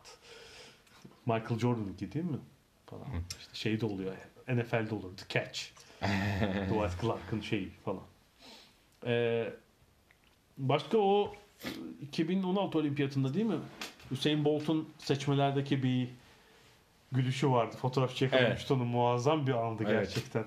[1.27, 2.39] Michael Jordan'ınki değil mi?
[2.87, 3.07] Falan.
[3.41, 4.13] İşte şey de oluyor.
[4.49, 5.17] NFL'de olur.
[5.17, 5.61] The catch.
[6.69, 8.03] Dwight Clark'ın şeyi falan.
[9.07, 9.53] Ee,
[10.59, 11.35] başka o
[12.03, 13.59] 2016 olimpiyatında değil mi?
[14.11, 16.09] Hüseyin Bolt'un seçmelerdeki bir
[17.13, 17.77] gülüşü vardı.
[17.77, 19.93] Fotoğraf çekilmişti onun muazzam bir andı Evet.
[20.07, 20.45] gerçekten.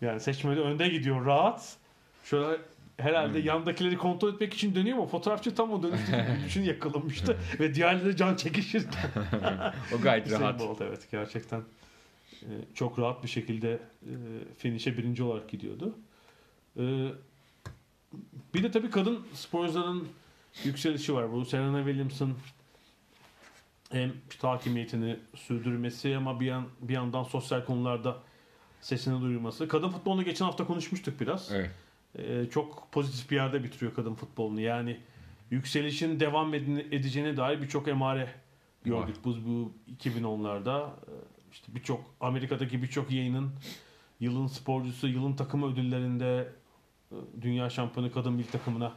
[0.00, 1.76] Yani seçmede önde gidiyor rahat.
[2.24, 2.62] Şöyle
[2.98, 3.46] herhalde Hmm.
[3.46, 8.36] yandakileri kontrol etmek için dönüyor ama fotoğrafçı tam o dönüşteki gülüşünü yakalamıştı ve diğerleri can
[8.36, 9.10] çekişirken.
[9.94, 10.60] O gayet rahat.
[10.60, 11.60] Bolt evet gerçekten
[12.42, 14.12] e, çok rahat bir şekilde e,
[14.58, 15.94] finish'e birinci olarak gidiyordu.
[16.76, 17.08] E,
[18.54, 20.08] bir de tabii kadın sporcuların
[20.64, 21.32] yükselişi var.
[21.32, 22.34] Bu Serena Williams'ın
[23.92, 28.16] hem hakimiyetini sürdürmesi ama bir, yan, bir yandan sosyal konularda
[28.80, 29.68] sesini duyurması.
[29.68, 31.52] Kadın futbolunu geçen hafta konuşmuştuk biraz.
[31.52, 31.70] Evet.
[32.18, 34.60] Ee, çok pozitif bir yerde bitiriyor kadın futbolunu.
[34.60, 35.00] Yani
[35.50, 38.28] yükselişin devam edeceğine dair birçok emare
[38.84, 39.72] gördük bu, bu
[40.04, 40.86] 2010'larda.
[40.88, 41.10] Ee,
[41.52, 43.50] İşte birçok Amerika'daki birçok yayının
[44.20, 46.52] yılın sporcusu, yılın takımı ödüllerinde
[47.12, 48.92] e, dünya şampiyonu kadın milli takımına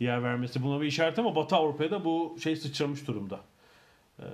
[0.00, 3.40] yer vermesi buna bir işaret ama Batı Avrupa'ya da bu şey sıçramış durumda.
[4.20, 4.24] Ee,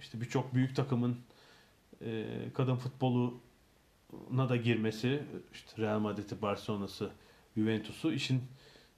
[0.00, 1.16] işte birçok büyük takımın
[2.04, 7.10] e, kadın futboluna da girmesi, işte Real Madrid'i, Barcelona'sı,
[7.56, 8.42] Juventus'u işin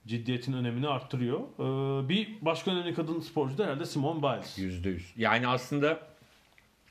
[0.06, 1.40] ciddiyetin önemini arttırıyor.
[1.40, 4.58] Ee, bir başka önemli kadın sporcu da herhalde Simone Biles.
[4.58, 5.12] Yüzde yüz.
[5.16, 6.00] Yani aslında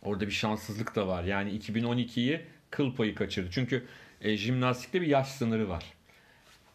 [0.02, 1.24] orada bir şanssızlık da var.
[1.24, 3.50] Yani 2012'yi kıl payı kaçırdı.
[3.52, 3.86] Çünkü
[4.22, 5.84] e, jimnastikte bir yaş sınırı var.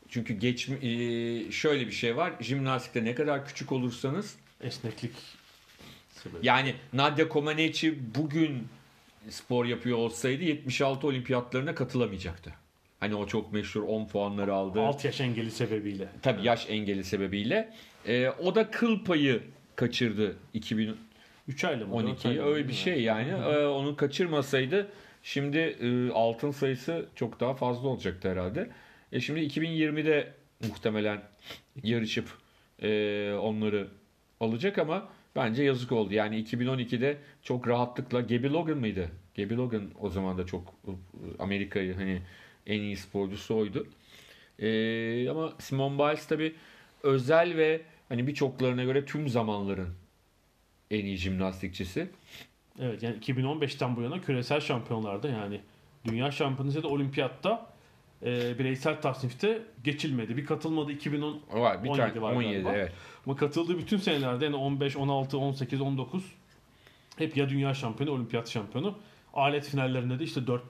[0.09, 2.33] Çünkü geç e, şöyle bir şey var.
[2.41, 5.13] Jimnastikte ne kadar küçük olursanız Esneklik
[6.11, 6.47] sebebi.
[6.47, 8.69] yani Nadia Comaneci bugün
[9.31, 12.55] spor yapıyor olsaydı 76 olimpiyatlarına katılamayacaktı.
[13.01, 14.81] Hani o çok meşhur 10 puanları aldı.
[14.81, 16.09] Alt yaş engeli sebebiyle.
[16.23, 17.73] Tabii yaş engeli sebebiyle.
[18.07, 19.43] E, o da kıl payı
[19.77, 20.97] kaçırdı 2000
[21.49, 22.07] 3 aylı mı?
[22.07, 23.29] dört 12'yi aylı öyle bir şey yani.
[23.31, 24.89] Ee, onu kaçırmasaydı
[25.23, 28.71] şimdi e, altın sayısı çok daha fazla olacaktı herhalde.
[29.13, 30.33] E şimdi 2020'de
[30.69, 31.23] muhtemelen
[31.83, 32.29] yarışıp
[32.83, 33.89] e, onları
[34.41, 36.15] alacak ama bence yazık oldu.
[36.15, 39.09] Yani 2012'de çok rahatlıkla Gaby Logan mıydı?
[39.37, 40.91] Gaby Logan o zaman da çok e,
[41.39, 42.23] Amerika'yı hani
[42.67, 43.87] en iyi sporcusu oydu.
[44.59, 46.55] E, ama Simone Biles tabii
[47.03, 49.89] özel ve hani birçoklarına göre tüm zamanların
[50.91, 52.09] en iyi jimnastikçisi.
[52.81, 55.61] Evet yani 2015'ten bu yana küresel şampiyonlarda yani
[56.05, 57.67] dünya şampiyonası da olimpiyatta
[58.23, 60.37] e, bireysel tasnifte geçilmedi.
[60.37, 62.73] Bir katılmadı 2010 Var bir 17 tane var 17 galiba.
[62.73, 62.93] evet.
[63.27, 66.25] ama katıldığı bütün senelerde yani 15, 16, 18, 19
[67.19, 68.99] hep ya dünya şampiyonu, olimpiyat şampiyonu.
[69.35, 70.63] Alet finallerinde de işte 4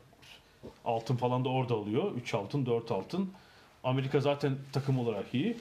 [0.84, 2.12] altın falan da orada alıyor.
[2.16, 3.30] 3 altın, 4 altın.
[3.84, 5.56] Amerika zaten takım olarak iyi.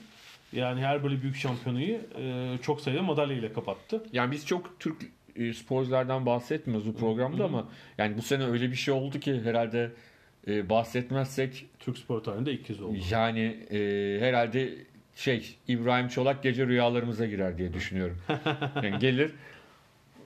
[0.52, 4.04] Yani her böyle büyük şampiyonayı e, çok sayıda madalya ile kapattı.
[4.12, 4.96] Yani biz çok Türk
[5.36, 9.92] e, sporculardan bahsetmiyoruz bu programda ama yani bu sene öyle bir şey oldu ki herhalde
[10.48, 12.96] e, bahsetmezsek Türk spor tarihinde ilk kez oldu.
[13.10, 13.78] yani e,
[14.20, 14.74] herhalde
[15.16, 18.18] şey İbrahim Çolak gece rüyalarımıza girer diye düşünüyorum.
[18.82, 19.32] Yani gelir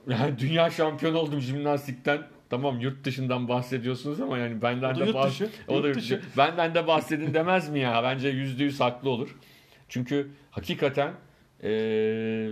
[0.08, 2.22] yani dünya şampiyonu oldum jimnastikten.
[2.50, 5.28] Tamam yurt dışından bahsediyorsunuz ama yani benden de bahs-
[5.68, 6.14] O da yurt dışı.
[6.36, 8.02] Benden de bahsedin demez mi ya?
[8.02, 9.36] Bence yüzde yüz haklı olur.
[9.88, 11.12] Çünkü hakikaten
[11.62, 12.50] eee,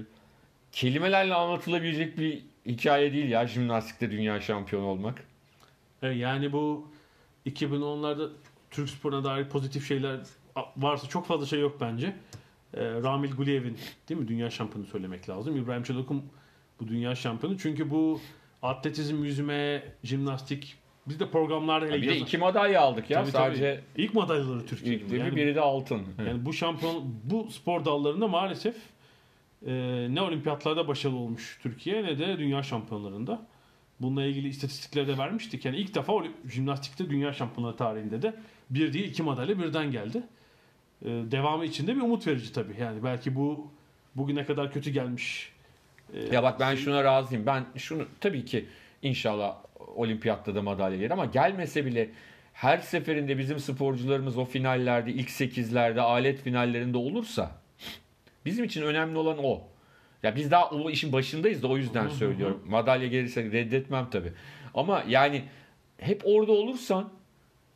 [0.72, 5.24] kelimelerle anlatılabilecek bir hikaye değil ya jimnastikte dünya şampiyonu olmak.
[6.02, 6.88] Evet, yani bu
[7.46, 8.28] 2010'larda
[8.70, 10.20] Türk sporuna dair pozitif şeyler
[10.76, 12.06] varsa çok fazla şey yok bence.
[12.74, 15.56] Ee, Ramil Guliyev'in değil mi dünya şampiyonu söylemek lazım.
[15.56, 16.22] İbrahim Çalık'ın
[16.80, 17.58] bu dünya şampiyonu.
[17.58, 18.20] Çünkü bu
[18.62, 23.44] atletizm, yüzme, jimnastik biz de programlarda hele Bir de iki madalya aldık ya Tabii, tabii.
[23.56, 23.80] sadece.
[23.96, 25.04] ilk madalyaları Türkiye'nin.
[25.04, 26.02] İlk de Yani- biri de altın.
[26.26, 28.76] Yani bu şampiyon bu spor dallarında maalesef
[29.66, 29.72] e,
[30.10, 33.46] ne olimpiyatlarda başarılı olmuş Türkiye ne de dünya şampiyonlarında.
[34.00, 35.64] Bununla ilgili istatistikleri de vermiştik.
[35.64, 36.12] Yani ilk defa
[36.48, 38.34] jimnastikte dünya şampiyonları tarihinde de
[38.70, 40.22] bir değil iki madalya birden geldi.
[41.02, 42.74] e, devamı için de bir umut verici tabii.
[42.80, 43.70] Yani belki bu
[44.14, 45.52] bugüne kadar kötü gelmiş.
[46.14, 47.46] E, Ya bak ben şuna razıyım.
[47.46, 48.66] Ben şunu tabii ki
[49.02, 49.56] inşallah
[49.96, 52.10] olimpiyatta da madalya gelir ama gelmese bile
[52.52, 57.50] her seferinde bizim sporcularımız o finallerde, ilk sekizlerde, alet finallerinde olursa
[58.44, 59.62] bizim için önemli olan o.
[60.22, 62.62] Ya biz daha o işin başındayız da o yüzden söylüyorum.
[62.68, 64.32] Madalya gelirse reddetmem tabii.
[64.74, 65.44] Ama yani
[65.98, 67.10] hep orada olursan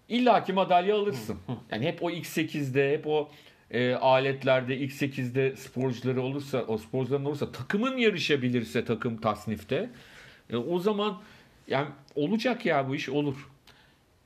[0.08, 1.38] illaki madalya alırsın.
[1.70, 3.30] Yani hep o ilk 8'de, hep o
[3.72, 9.90] e, aletlerde ilk 8'de sporcuları olursa, o sporcuların olursa, takımın yarışabilirse takım tasnifte
[10.50, 11.20] e, o zaman
[11.68, 13.48] yani olacak ya bu iş olur.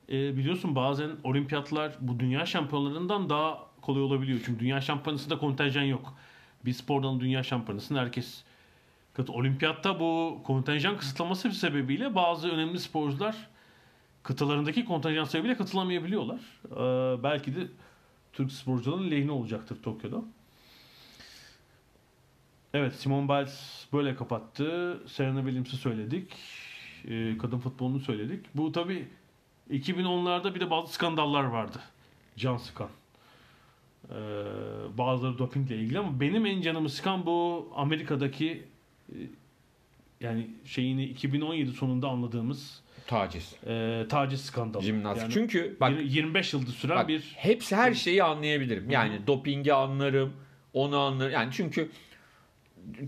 [0.09, 4.40] E, biliyorsun bazen olimpiyatlar bu dünya şampiyonlarından daha kolay olabiliyor.
[4.46, 6.14] Çünkü dünya şampiyonasında kontenjan yok.
[6.64, 8.42] Bir spordan dünya şampiyonasında herkes
[9.14, 9.32] katı.
[9.32, 13.37] Olimpiyatta bu kontenjan kısıtlaması sebebiyle bazı önemli sporcular
[14.22, 16.40] kıtalarındaki kontenjan sebebiyle katılamayabiliyorlar.
[16.70, 17.61] E, belki de
[18.37, 20.25] Türk sporcuların lehine olacaktır Tokyo'da.
[22.75, 25.01] Evet Simone Biles böyle kapattı.
[25.07, 26.33] Serena Williams'ı söyledik.
[27.09, 28.46] E, kadın futbolunu söyledik.
[28.55, 29.09] Bu tabi
[29.70, 31.81] 2010'larda bir de bazı skandallar vardı.
[32.37, 32.88] Can sıkan.
[34.11, 34.14] Ee,
[34.99, 38.62] bazıları dopingle ilgili ama benim en canımı sıkan bu Amerika'daki
[39.09, 39.16] e,
[40.20, 43.55] yani şeyini 2017 sonunda anladığımız Taciz.
[43.66, 44.83] e, taciz skandalı.
[44.83, 45.23] Jimnastik.
[45.23, 48.90] Yani Çünkü bak, yir- 25 yıldır süren bak bir hepsi her şeyi anlayabilirim.
[48.90, 50.33] Yani dopingi anlarım,
[50.73, 51.33] onu anlarım.
[51.33, 51.90] Yani çünkü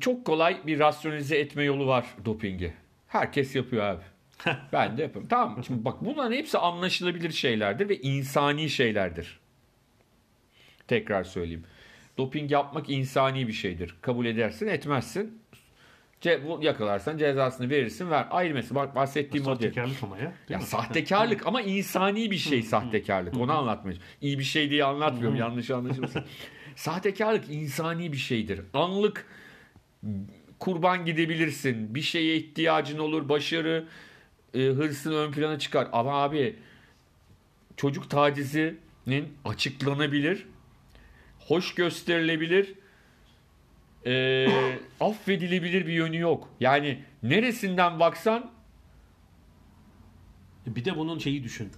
[0.01, 2.73] çok kolay bir rasyonize etme yolu var dopingi.
[3.09, 4.03] Herkes yapıyor abi.
[4.73, 5.29] ben de yapıyorum.
[5.29, 5.65] Tamam?
[5.65, 9.39] Şimdi bak bunların hepsi anlaşılabilir şeylerdir ve insani şeylerdir.
[10.89, 11.65] Tekrar söyleyeyim.
[12.19, 13.95] Doping yapmak insani bir şeydir.
[14.03, 15.39] Kabul edersin, etmezsin.
[16.21, 18.53] Ce bu yakalarsan cezasını verirsin, ver.
[18.53, 18.75] Mesele.
[18.75, 20.23] Bak bahsettiğim o sahtekarlık ama ya.
[20.23, 20.65] değil Ya mi?
[20.65, 23.37] sahtekarlık ama insani bir şey sahtekarlık.
[23.37, 25.37] Onu anlatmaya İyi bir şey diye anlatmıyorum.
[25.37, 26.25] Yanlış anlaşılmasın.
[26.77, 28.61] sahtekarlık insani bir şeydir.
[28.75, 29.27] Anlık
[30.59, 31.95] kurban gidebilirsin.
[31.95, 33.29] Bir şeye ihtiyacın olur.
[33.29, 33.85] Başarı
[34.55, 35.89] e, hırsın ön plana çıkar.
[35.93, 36.57] Ama abi
[37.77, 40.47] çocuk tacizinin açıklanabilir.
[41.39, 42.75] Hoş gösterilebilir.
[44.09, 44.49] E,
[45.01, 46.49] affedilebilir bir yönü yok.
[46.61, 48.51] Yani neresinden baksan
[50.67, 51.71] Bir de bunun şeyi düşün.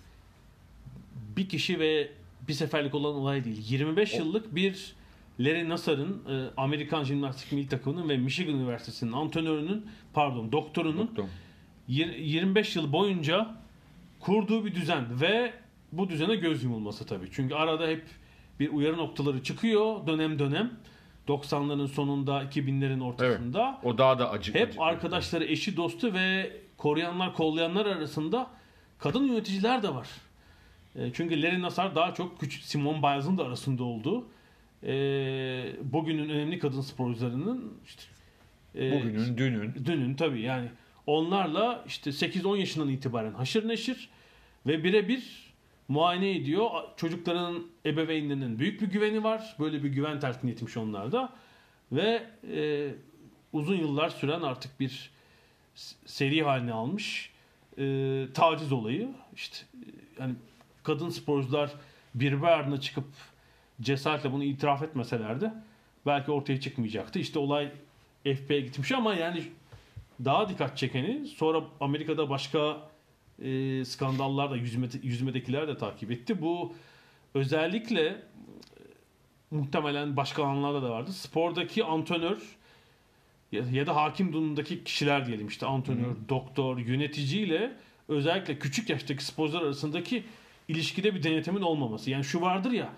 [1.36, 2.08] Bir kişi ve
[2.48, 3.64] bir seferlik olan olay değil.
[3.68, 4.94] 25 yıllık bir
[5.40, 11.24] Larry Nassar'ın e, Amerikan Jimnastik Milli Takımı'nın ve Michigan Üniversitesi'nin antrenörünün pardon doktorunun Doktor.
[11.88, 13.54] yir- 25 yıl boyunca
[14.20, 15.52] kurduğu bir düzen ve
[15.92, 17.28] bu düzene göz yumulması tabii.
[17.32, 18.04] Çünkü arada hep
[18.60, 20.70] bir uyarı noktaları çıkıyor dönem dönem.
[21.30, 23.80] 90'ların sonunda 2000'lerin ortasında.
[23.82, 24.54] O daha da acı.
[24.54, 28.46] Hep acı- arkadaşları, eşi, dostu ve koruyanlar, kollayanlar arasında
[28.98, 30.08] kadın yöneticiler de var.
[30.96, 34.24] E, çünkü Larry Nassar daha çok küçük Simone Biles'ın da arasında olduğu
[34.82, 34.92] e,
[35.82, 38.02] bugünün önemli kadın sporcularının işte
[38.74, 39.74] e, Bugünün, dünün.
[39.84, 40.68] dünün tabii yani
[41.06, 44.08] onlarla işte 8-10 yaşından itibaren haşır neşir
[44.66, 45.49] ve birebir
[45.90, 46.70] muayene ediyor.
[46.96, 49.56] Çocukların ebeveynlerinin büyük bir güveni var.
[49.58, 51.32] Böyle bir güven telkin etmiş onlarda.
[51.92, 52.22] Ve
[52.54, 52.88] e,
[53.52, 55.10] uzun yıllar süren artık bir
[56.06, 57.30] seri haline almış
[57.78, 59.08] e, taciz olayı.
[59.34, 60.34] İşte e, yani
[60.82, 61.70] kadın sporcular
[62.14, 63.06] birbiri ardına çıkıp
[63.80, 65.50] cesaretle bunu itiraf etmeselerdi
[66.06, 67.18] belki ortaya çıkmayacaktı.
[67.18, 67.72] İşte olay
[68.24, 69.42] FB'ye gitmiş ama yani
[70.24, 72.90] daha dikkat çekeni sonra Amerika'da başka
[73.40, 76.42] e, skandallar da yüzme, yüzmedekiler de takip etti.
[76.42, 76.72] Bu
[77.34, 78.16] özellikle e,
[79.50, 81.12] muhtemelen başka alanlarda da vardı.
[81.12, 82.38] Spordaki antrenör
[83.52, 87.72] ya, ya da hakim durumundaki kişiler diyelim işte antrenör, doktor, yöneticiyle
[88.08, 90.24] özellikle küçük yaştaki sporcular arasındaki
[90.68, 92.10] ilişkide bir denetimin olmaması.
[92.10, 92.92] Yani şu vardır ya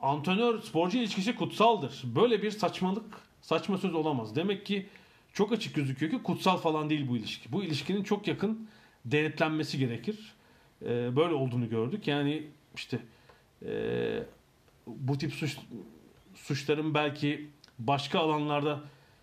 [0.00, 2.02] antrenör sporcu ilişkisi kutsaldır.
[2.04, 3.04] Böyle bir saçmalık,
[3.42, 4.36] saçma söz olamaz.
[4.36, 4.86] Demek ki
[5.32, 7.52] çok açık gözüküyor ki kutsal falan değil bu ilişki.
[7.52, 8.68] Bu ilişkinin çok yakın
[9.04, 10.34] denetlenmesi gerekir.
[10.82, 12.08] Ee, böyle olduğunu gördük.
[12.08, 12.42] Yani
[12.76, 12.98] işte
[13.66, 13.72] e,
[14.86, 15.58] bu tip suç
[16.34, 18.80] suçların belki başka alanlarda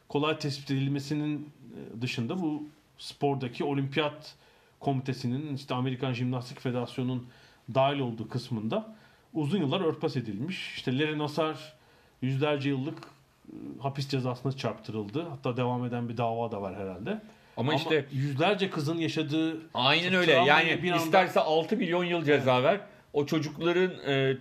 [0.08, 1.50] kolay tespit edilmesinin
[1.98, 2.64] e, dışında bu
[2.98, 4.36] spordaki olimpiyat
[4.80, 7.28] komitesinin işte Amerikan Jimnastik Federasyonu'nun
[7.74, 8.96] dahil olduğu kısmında
[9.34, 10.74] uzun yıllar örtbas edilmiş.
[10.76, 11.74] İşte Larry Nassar
[12.22, 15.24] yüzlerce yıllık e, hapis cezasına çarptırıldı.
[15.30, 17.22] Hatta devam eden bir dava da var herhalde.
[17.58, 20.32] Ama, Ama işte yüzlerce kızın yaşadığı aynen öyle.
[20.32, 22.80] Yani bir anda- isterse 6 milyon yıl ceza ver.
[23.14, 24.38] O çocukların e,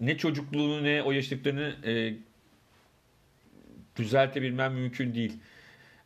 [0.00, 2.14] ne çocukluğunu ne o yaşlıklarını e,
[3.96, 5.32] düzeltebilmem mümkün değil.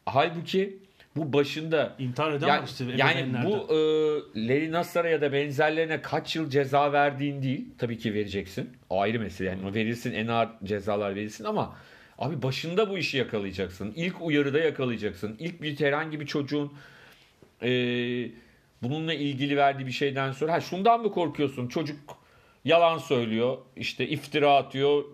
[0.07, 0.79] Halbuki
[1.17, 2.85] bu başında İntihar eden yani, işte.
[2.97, 3.77] yani bu e,
[4.49, 7.69] Larry Nassar'a ya da benzerlerine kaç yıl ceza verdiğin değil.
[7.79, 8.71] Tabii ki vereceksin.
[8.91, 9.49] O ayrı mesele.
[9.49, 11.77] Yani verilsin en ağır cezalar verilsin ama
[12.21, 13.93] abi başında bu işi yakalayacaksın.
[13.97, 15.37] İlk uyarıda yakalayacaksın.
[15.39, 16.73] İlk bir herhangi bir çocuğun
[17.63, 17.69] e,
[18.83, 21.69] bununla ilgili verdiği bir şeyden sonra ha şundan mı korkuyorsun?
[21.69, 21.97] Çocuk
[22.65, 23.59] yalan söylüyor.
[23.77, 25.05] işte iftira atıyor.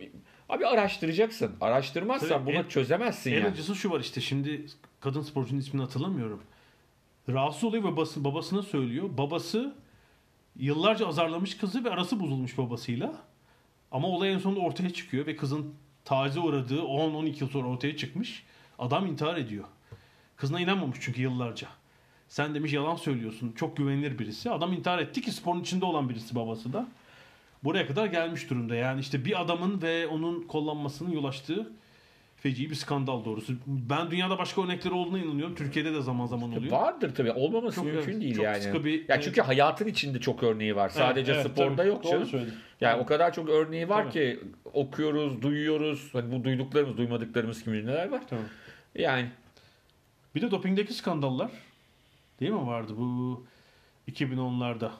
[0.49, 1.53] Abi araştıracaksın.
[1.61, 3.47] Araştırmazsan Tabii, bunu en- çözemezsin En yani.
[3.49, 4.66] acısı şu var işte şimdi
[5.01, 6.42] kadın sporcunun ismini hatırlamıyorum.
[7.29, 9.09] Rahatsız oluyor ve babası, babasına söylüyor.
[9.19, 9.75] Babası
[10.59, 13.14] yıllarca azarlamış kızı ve arası bozulmuş babasıyla.
[13.90, 15.75] Ama olay en sonunda ortaya çıkıyor ve kızın
[16.07, 18.42] tacize uğradığı 10-12 yıl sonra ortaya çıkmış.
[18.79, 19.64] Adam intihar ediyor.
[20.37, 21.69] Kızına inanmamış çünkü yıllarca.
[22.29, 23.53] Sen demiş yalan söylüyorsun.
[23.53, 24.51] Çok güvenilir birisi.
[24.51, 26.88] Adam intihar etti ki sporun içinde olan birisi babası da.
[27.64, 28.75] Buraya kadar gelmiş durumda.
[28.75, 31.73] Yani işte bir adamın ve onun kullanmasının yol açtığı
[32.37, 33.53] feci bir skandal doğrusu.
[33.66, 35.55] Ben dünyada başka örnekleri olduğuna inanıyorum.
[35.55, 36.72] Türkiye'de de zaman zaman oluyor.
[36.72, 37.33] Vardır tabii.
[37.33, 38.62] Olmaması Çok mümkün evet, değil çok yani.
[38.62, 40.88] sıkı bir- ya çünkü hayatın içinde çok örneği var.
[40.88, 41.88] Sadece Evet, evet, sporda tabii.
[41.88, 42.51] yok canım.
[42.81, 44.12] Yani o kadar çok örneği var Tabii.
[44.12, 44.40] ki
[44.75, 46.09] okuyoruz, duyuyoruz.
[46.12, 48.22] Hani bu duyduklarımız, duymadıklarımız kim neler var.
[48.31, 48.44] Tamam.
[48.94, 49.29] Yani
[50.35, 51.51] Bir de dopingdeki skandallar
[52.40, 53.44] değil mi vardı bu
[54.11, 54.90] 2010'larda?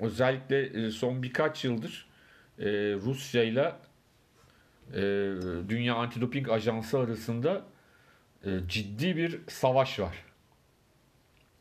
[0.00, 2.06] özellikle e, son birkaç yıldır
[2.58, 3.72] e, Rusya ile
[4.92, 5.00] e,
[5.68, 7.64] Dünya Antidoping Ajansı arasında
[8.44, 10.24] e, ciddi bir savaş var.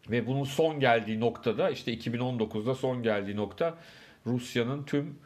[0.09, 3.77] Ve bunun son geldiği noktada işte 2019'da son geldiği nokta
[4.25, 5.19] Rusya'nın tüm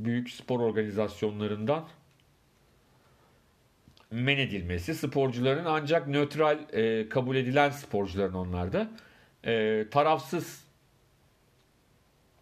[0.00, 1.88] büyük spor organizasyonlarından
[4.10, 4.94] men edilmesi.
[4.94, 8.90] Sporcuların ancak nötral e, kabul edilen sporcuların onlarda
[9.44, 10.64] e, tarafsız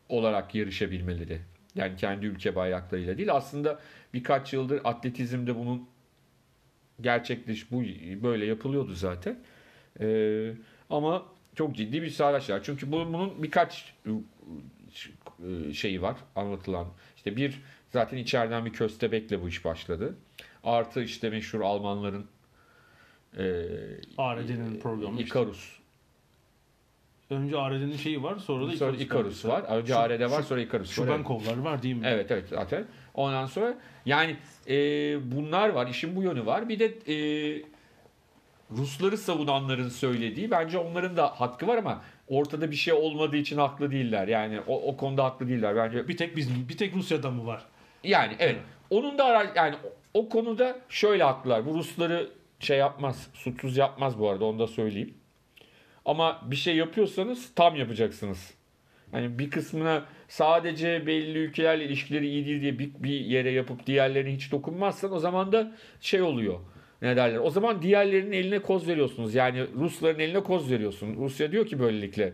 [0.09, 1.41] olarak yarışabilmeleri.
[1.77, 3.33] Yani kendi ülke bayraklarıyla değil.
[3.35, 3.81] Aslında
[4.15, 5.89] birkaç yıldır atletizmde bunun
[7.01, 7.83] gerçekleş bu
[8.23, 9.39] böyle yapılıyordu zaten.
[10.01, 10.53] Ee,
[10.91, 11.23] ama
[11.55, 12.61] çok ciddi bir savaş var.
[12.65, 16.87] Çünkü bu- bunun birkaç e, şeyi var anlatılan.
[17.17, 17.61] İşte bir
[17.91, 20.15] zaten içeriden bir köstebekle bu iş başladı.
[20.65, 22.27] Artı işte meşhur Almanların
[23.39, 23.45] e,
[24.19, 25.21] ARD'nin programı.
[25.21, 25.79] Icarus.
[27.31, 29.63] Önce ARD'nin şeyi var sonra da Sonra Icarus Icarus var.
[29.63, 30.93] Önce Şu- ARD var şu- sonra Icarus var.
[30.95, 31.25] Şuban Evet.
[31.27, 32.03] kollar var değil mi?
[32.07, 32.85] Evet evet zaten.
[33.15, 34.37] Ondan sonra yani
[34.69, 34.75] e,
[35.37, 35.87] bunlar var.
[35.87, 36.69] işin bu yönü var.
[36.69, 37.17] Bir de e,
[38.77, 43.91] Rusları savunanların söylediği bence onların da hakkı var ama ortada bir şey olmadığı için haklı
[43.91, 44.29] değiller.
[44.29, 46.09] Yani o, o konuda haklı değiller bence.
[46.09, 47.63] Bir tek bizim, bir tek Rusya'da mı var?
[48.05, 48.57] Yani evet.
[48.91, 49.75] Onun da ara- yani
[50.15, 51.67] o, o konuda şöyle haklılar.
[51.67, 53.29] Bu Rusları şey yapmaz.
[53.35, 55.15] Suçsuz yapmaz bu arada onu da söyleyeyim.
[56.07, 58.55] Ama bir şey yapıyorsanız tam yapacaksınız.
[59.13, 64.35] Hani bir kısmına sadece belli ülkelerle ilişkileri iyi değil diye bir, bir yere yapıp diğerlerine
[64.35, 66.59] hiç dokunmazsan o zaman da şey oluyor.
[67.03, 67.39] Ne derler?
[67.39, 69.35] O zaman diğerlerinin eline koz veriyorsunuz.
[69.35, 71.17] Yani Rusların eline koz veriyorsun.
[71.17, 72.33] Rusya diyor ki böylelikle.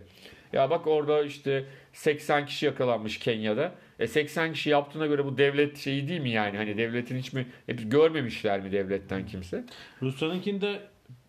[0.52, 3.72] Ya bak orada işte 80 kişi yakalanmış Kenya'da.
[3.98, 6.56] E 80 kişi yaptığına göre bu devlet şeyi değil mi yani?
[6.56, 9.64] Hani devletin hiç mi hep görmemişler mi devletten kimse?
[10.02, 10.80] Rusya'nınkinde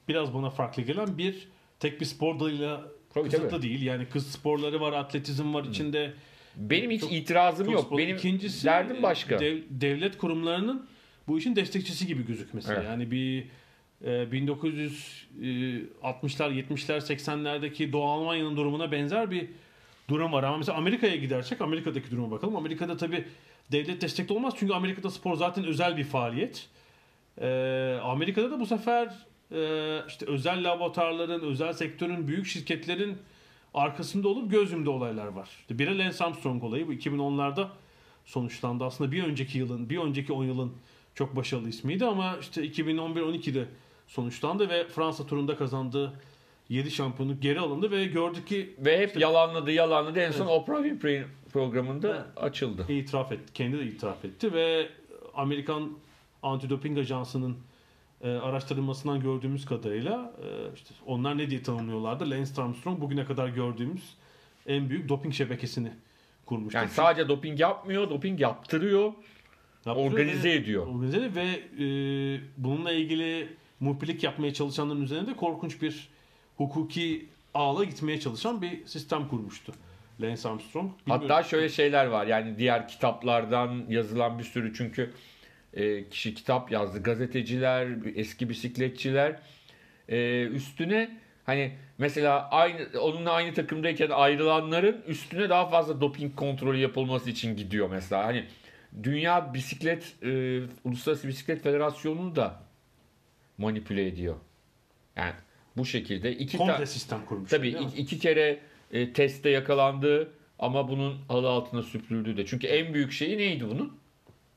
[0.07, 1.52] biraz bana farklı gelen bir
[1.83, 2.81] tek bir spor dalıyla
[3.13, 3.61] Tabii, kısıtlı tabii.
[3.61, 3.81] değil.
[3.81, 6.13] Yani kız sporları var, atletizm var içinde.
[6.55, 7.83] Benim hiç Çok- itirazım Çok yok.
[7.85, 9.39] spor- Benim İkincisi, derdim başka.
[9.39, 10.85] dev- devlet kurumlarının
[11.27, 12.73] bu işin destekçisi gibi gözükmesi.
[12.73, 12.83] Evet.
[12.85, 13.45] Yani bir
[14.05, 19.47] e, 1960'lar, 70'ler, 80'lerdeki Doğu Almanya'nın durumuna benzer bir
[20.09, 20.43] durum var.
[20.43, 22.55] Ama mesela Amerika'ya gidersek Amerika'daki duruma bakalım.
[22.55, 23.25] Amerika'da tabii
[23.71, 24.53] devlet destekli olmaz.
[24.57, 26.67] Çünkü Amerika'da spor zaten özel bir faaliyet.
[27.41, 27.47] E,
[28.03, 29.11] Amerika'da da bu sefer e,
[30.07, 33.17] işte özel laboratuvarların, özel sektörün, büyük şirketlerin
[33.73, 35.49] arkasında olup göz yumduğu olaylar var.
[35.59, 36.87] İşte biri Lance Armstrong olayı.
[36.87, 37.67] Bu 2010'larda
[38.25, 38.83] sonuçlandı.
[38.83, 40.73] Aslında bir önceki yılın, bir önceki 10 yılın
[41.15, 43.65] çok başarılı ismiydi ama işte 2011-12'de
[44.07, 46.13] sonuçlandı ve Fransa turunda kazandığı
[46.69, 50.55] 7 şampiyonluk geri alındı ve gördük ki Ve hep yalanladı yalanladı en son Evet.
[50.61, 52.25] Oprah Winfrey programında Evet.
[52.43, 52.85] açıldı.
[52.89, 53.53] itiraf etti.
[53.53, 54.89] Kendi de itiraf etti ve
[55.35, 55.91] Amerikan
[56.43, 57.57] Antidoping Ajansı'nın
[58.23, 62.29] e, araştırılmasından gördüğümüz kadarıyla e, işte onlar ne diye tanımlıyorlardı?
[62.29, 64.15] Lance Armstrong bugüne kadar gördüğümüz
[64.67, 65.91] en büyük doping şebekesini
[66.45, 66.77] kurmuştu.
[66.77, 69.13] Yani sadece doping yapmıyor, doping yaptırıyor,
[69.85, 70.87] Yaptırıyor organize ve- ediyor.
[70.87, 71.45] Organize ve
[71.83, 71.85] e,
[72.57, 73.47] bununla ilgili
[73.79, 76.09] muhbirlik yapmaya çalışanların üzerinde de korkunç bir
[76.57, 79.73] hukuki ağla gitmeye çalışan bir sistem kurmuştu.
[80.21, 80.91] Lance Armstrong.
[81.01, 81.27] Bilmiyorum.
[81.29, 82.27] Hatta şöyle şeyler var.
[82.27, 85.13] Yani diğer kitaplardan yazılan bir sürü çünkü
[85.73, 87.03] e, kişi kitap yazdı.
[87.03, 89.39] Gazeteciler, eski bisikletçiler
[90.09, 97.29] e, üstüne hani mesela aynı onunla aynı takımdayken ayrılanların üstüne daha fazla doping kontrolü yapılması
[97.29, 98.25] için gidiyor mesela.
[98.25, 98.45] Hani
[99.03, 102.63] Dünya Bisiklet e, Uluslararası Bisiklet Federasyonu da
[103.57, 104.35] manipüle ediyor.
[105.15, 105.33] Yani
[105.77, 107.49] bu şekilde iki Komple sistem kurmuş.
[107.49, 108.59] tabii iki, iki kere
[108.91, 112.45] e, testte yakalandı ama bunun halı altına süpürüldü de.
[112.45, 114.02] Çünkü en büyük şeyi neydi bunun?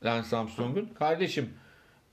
[0.05, 0.89] Lance Armstrong'un.
[0.99, 1.53] Kardeşim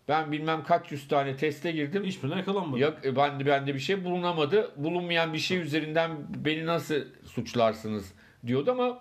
[0.09, 2.05] ben bilmem kaç yüz tane teste girdim.
[2.05, 2.81] Hiçbirine yakalanmadı.
[2.81, 4.73] Ya e, bende bende bir şey bulunamadı.
[4.77, 6.11] Bulunmayan bir şey üzerinden
[6.45, 8.13] beni nasıl suçlarsınız
[8.47, 9.01] diyordu ama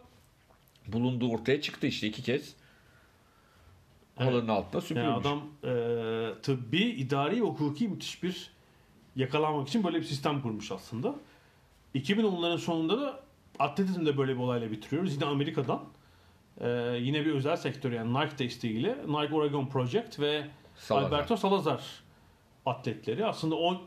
[0.88, 2.56] bulunduğu ortaya çıktı işte iki kez.
[4.16, 5.04] Halının altına süpürmüş.
[5.04, 8.52] Yani adam e, tıbbi, idari ve hukuki müthiş bir
[9.16, 11.16] yakalanmak için böyle bir sistem kurmuş aslında.
[11.96, 13.24] 2010'ların sonunda da
[13.60, 15.14] atletizmde böyle bir olayla bitiriyoruz.
[15.14, 15.84] Yine Amerika'dan.
[16.62, 20.44] E, yine bir özel sektör yani Nike desteğiyle Nike Oregon Project ve
[20.76, 21.08] Salazar.
[21.08, 21.82] Alberto Salazar
[22.66, 23.26] atletleri.
[23.26, 23.82] Aslında on,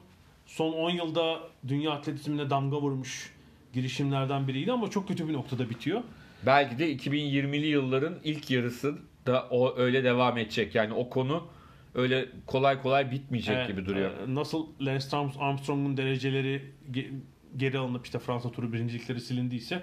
[0.46, 3.32] son 10 yılda dünya atletizmine damga vurmuş
[3.72, 6.02] girişimlerden biriydi ama çok kötü bir noktada bitiyor.
[6.46, 10.74] Belki de 2020'li yılların ilk yarısı da o öyle devam edecek.
[10.74, 11.46] Yani o konu
[11.94, 14.10] öyle kolay kolay bitmeyecek Evet, gibi duruyor.
[14.28, 17.10] e, Nasıl Lance Arm- Armstrong'un dereceleri ge-
[17.56, 19.82] geri alınıp işte Fransa turu birincilikleri silindiyse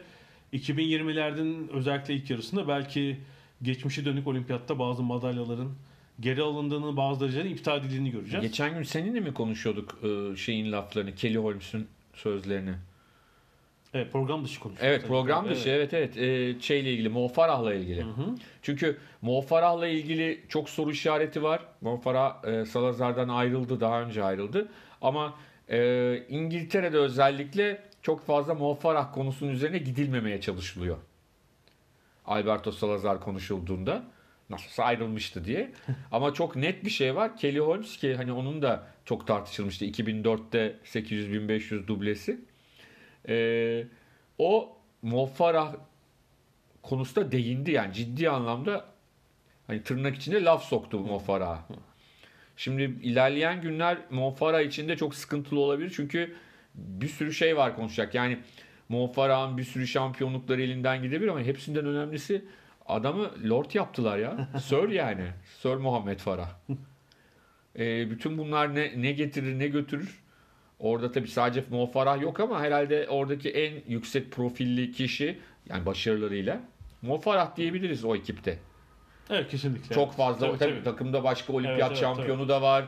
[0.53, 3.17] 2020'lerden özellikle ilk yarısında belki
[3.61, 5.71] geçmişe dönük olimpiyatta bazı madalyaların
[6.19, 8.45] geri alındığını, bazı derecelerin iptal edildiğini göreceğiz.
[8.45, 12.73] Geçen gün seninle mi konuşuyorduk e, şeyin laflarını, Kelly Holmes'un sözlerini?
[13.93, 14.95] evet, program dışı konuşuyoruz.
[14.95, 18.01] Evet program dışı evet evet e, şeyle ilgili Mo Farah'la ilgili.
[18.01, 18.35] Hı hı.
[18.61, 21.61] Çünkü Mo Farah'la ilgili çok soru işareti var.
[21.81, 24.67] Mo Farah e, Salazar'dan ayrıldı daha önce ayrıldı.
[25.01, 25.33] Ama
[25.69, 30.97] e, İngiltere'de özellikle çok fazla Mo Farah konusunun üzerine gidilmemeye çalışılıyor.
[32.25, 34.03] Alberto Salazar konuşulduğunda
[34.49, 35.71] nasılsa ayrılmıştı diye.
[36.11, 37.37] Ama çok net bir şey var.
[37.37, 42.41] Kelly Holmes ki hani onun da çok tartışılmıştı 2004'te 800-1500 dublesi.
[43.29, 43.87] E,
[44.37, 45.75] o Mo Farah
[46.81, 48.85] konusunda değindi yani ciddi anlamda
[49.67, 51.67] hani tırnak içinde laf soktu Mo Farah'a.
[52.57, 56.35] Şimdi ilerleyen günler Mo Farah için de çok sıkıntılı olabilir çünkü
[56.75, 58.15] bir sürü şey var konuşacak.
[58.15, 58.37] Yani
[58.89, 62.45] Mo Farah'ın bir sürü şampiyonlukları elinden gidebilir ama hepsinden önemlisi
[62.85, 64.47] adamı Lord yaptılar ya.
[64.63, 65.25] Sir yani.
[65.61, 66.49] Sir Muhammed Farah.
[67.79, 70.23] Ee, bütün bunlar ne, ne getirir ne götürür.
[70.79, 76.61] Orada tabii sadece Mo Farah yok ama herhalde oradaki en yüksek profilli kişi yani başarılarıyla
[77.01, 78.59] Mo Farah diyebiliriz o ekipte.
[79.29, 79.95] Evet kesinlikle.
[79.95, 80.83] Çok fazla Tabii, tabii, tabii.
[80.83, 82.87] takımda başka olimpiyat Evet, evet, şampiyonu da var.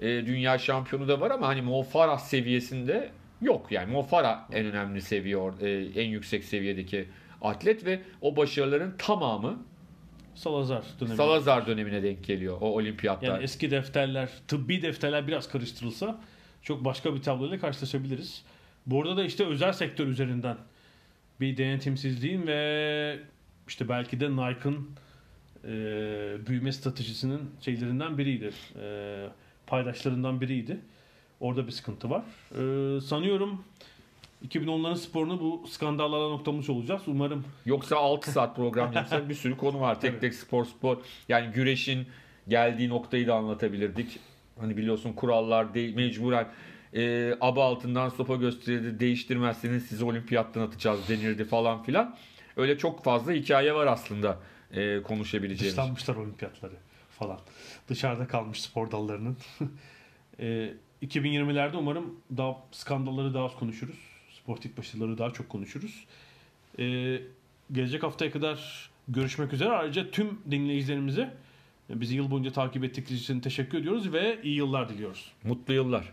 [0.00, 3.10] e, dünya şampiyonu da var ama hani Mo Farah seviyesinde
[3.44, 3.72] yok.
[3.72, 7.08] Yani Mo Farah en önemli seviye e, en yüksek seviyedeki
[7.42, 9.62] atlet ve o başarıların tamamı
[10.34, 11.16] Salazar dönemi.
[11.16, 13.28] Salazar dönemine denk geliyor o olimpiyatlar.
[13.28, 16.20] Yani eski defterler, tıbbi defterler biraz karıştırılsa
[16.62, 18.44] çok başka bir tabloyla karşılaşabiliriz.
[18.86, 20.56] Burada da işte özel sektör üzerinden
[21.40, 23.18] bir denetimsizliğin ve
[23.68, 24.90] işte belki de Nike'ın
[25.64, 25.68] e,
[26.46, 28.50] büyüme stratejisinin şeylerinden biriydi.
[28.80, 29.26] E,
[29.66, 30.78] paydaşlarından biriydi.
[31.44, 32.22] Orada bir sıkıntı var.
[32.50, 33.64] E, sanıyorum
[34.48, 37.02] 2010'ların sporunu bu skandallara noktamış olacağız.
[37.06, 40.00] Umarım Yoksa 6 saat program yapsak bir sürü konu var.
[40.00, 40.96] Tek tek spor spor.
[41.28, 42.06] Yani güreşin
[42.48, 44.18] geldiği noktayı da anlatabilirdik.
[44.60, 46.48] Hani biliyorsun kurallar de- mecburen
[46.94, 49.00] e, aba altından sopa gösterildi.
[49.00, 52.16] Değiştirmezseniz sizi olimpiyattan atacağız denirdi falan filan.
[52.56, 54.38] Öyle çok fazla hikaye var aslında
[54.72, 55.76] e, konuşabileceğimiz.
[55.76, 56.74] Dışlanmışlar olimpiyatları
[57.10, 57.38] falan.
[57.88, 59.36] Dışarıda kalmış spor dallarının.
[60.40, 60.74] e,
[61.04, 63.98] 2020'lerde umarım daha skandalları daha az konuşuruz.
[64.30, 66.04] Sportif başarıları daha çok konuşuruz.
[66.78, 67.18] E,
[67.72, 69.70] gelecek haftaya kadar görüşmek üzere.
[69.70, 71.34] Ayrıca tüm dinleyicilerimize
[71.88, 75.32] bizi yıl boyunca takip ettikleri için teşekkür ediyoruz ve iyi yıllar diliyoruz.
[75.44, 76.12] Mutlu yıllar.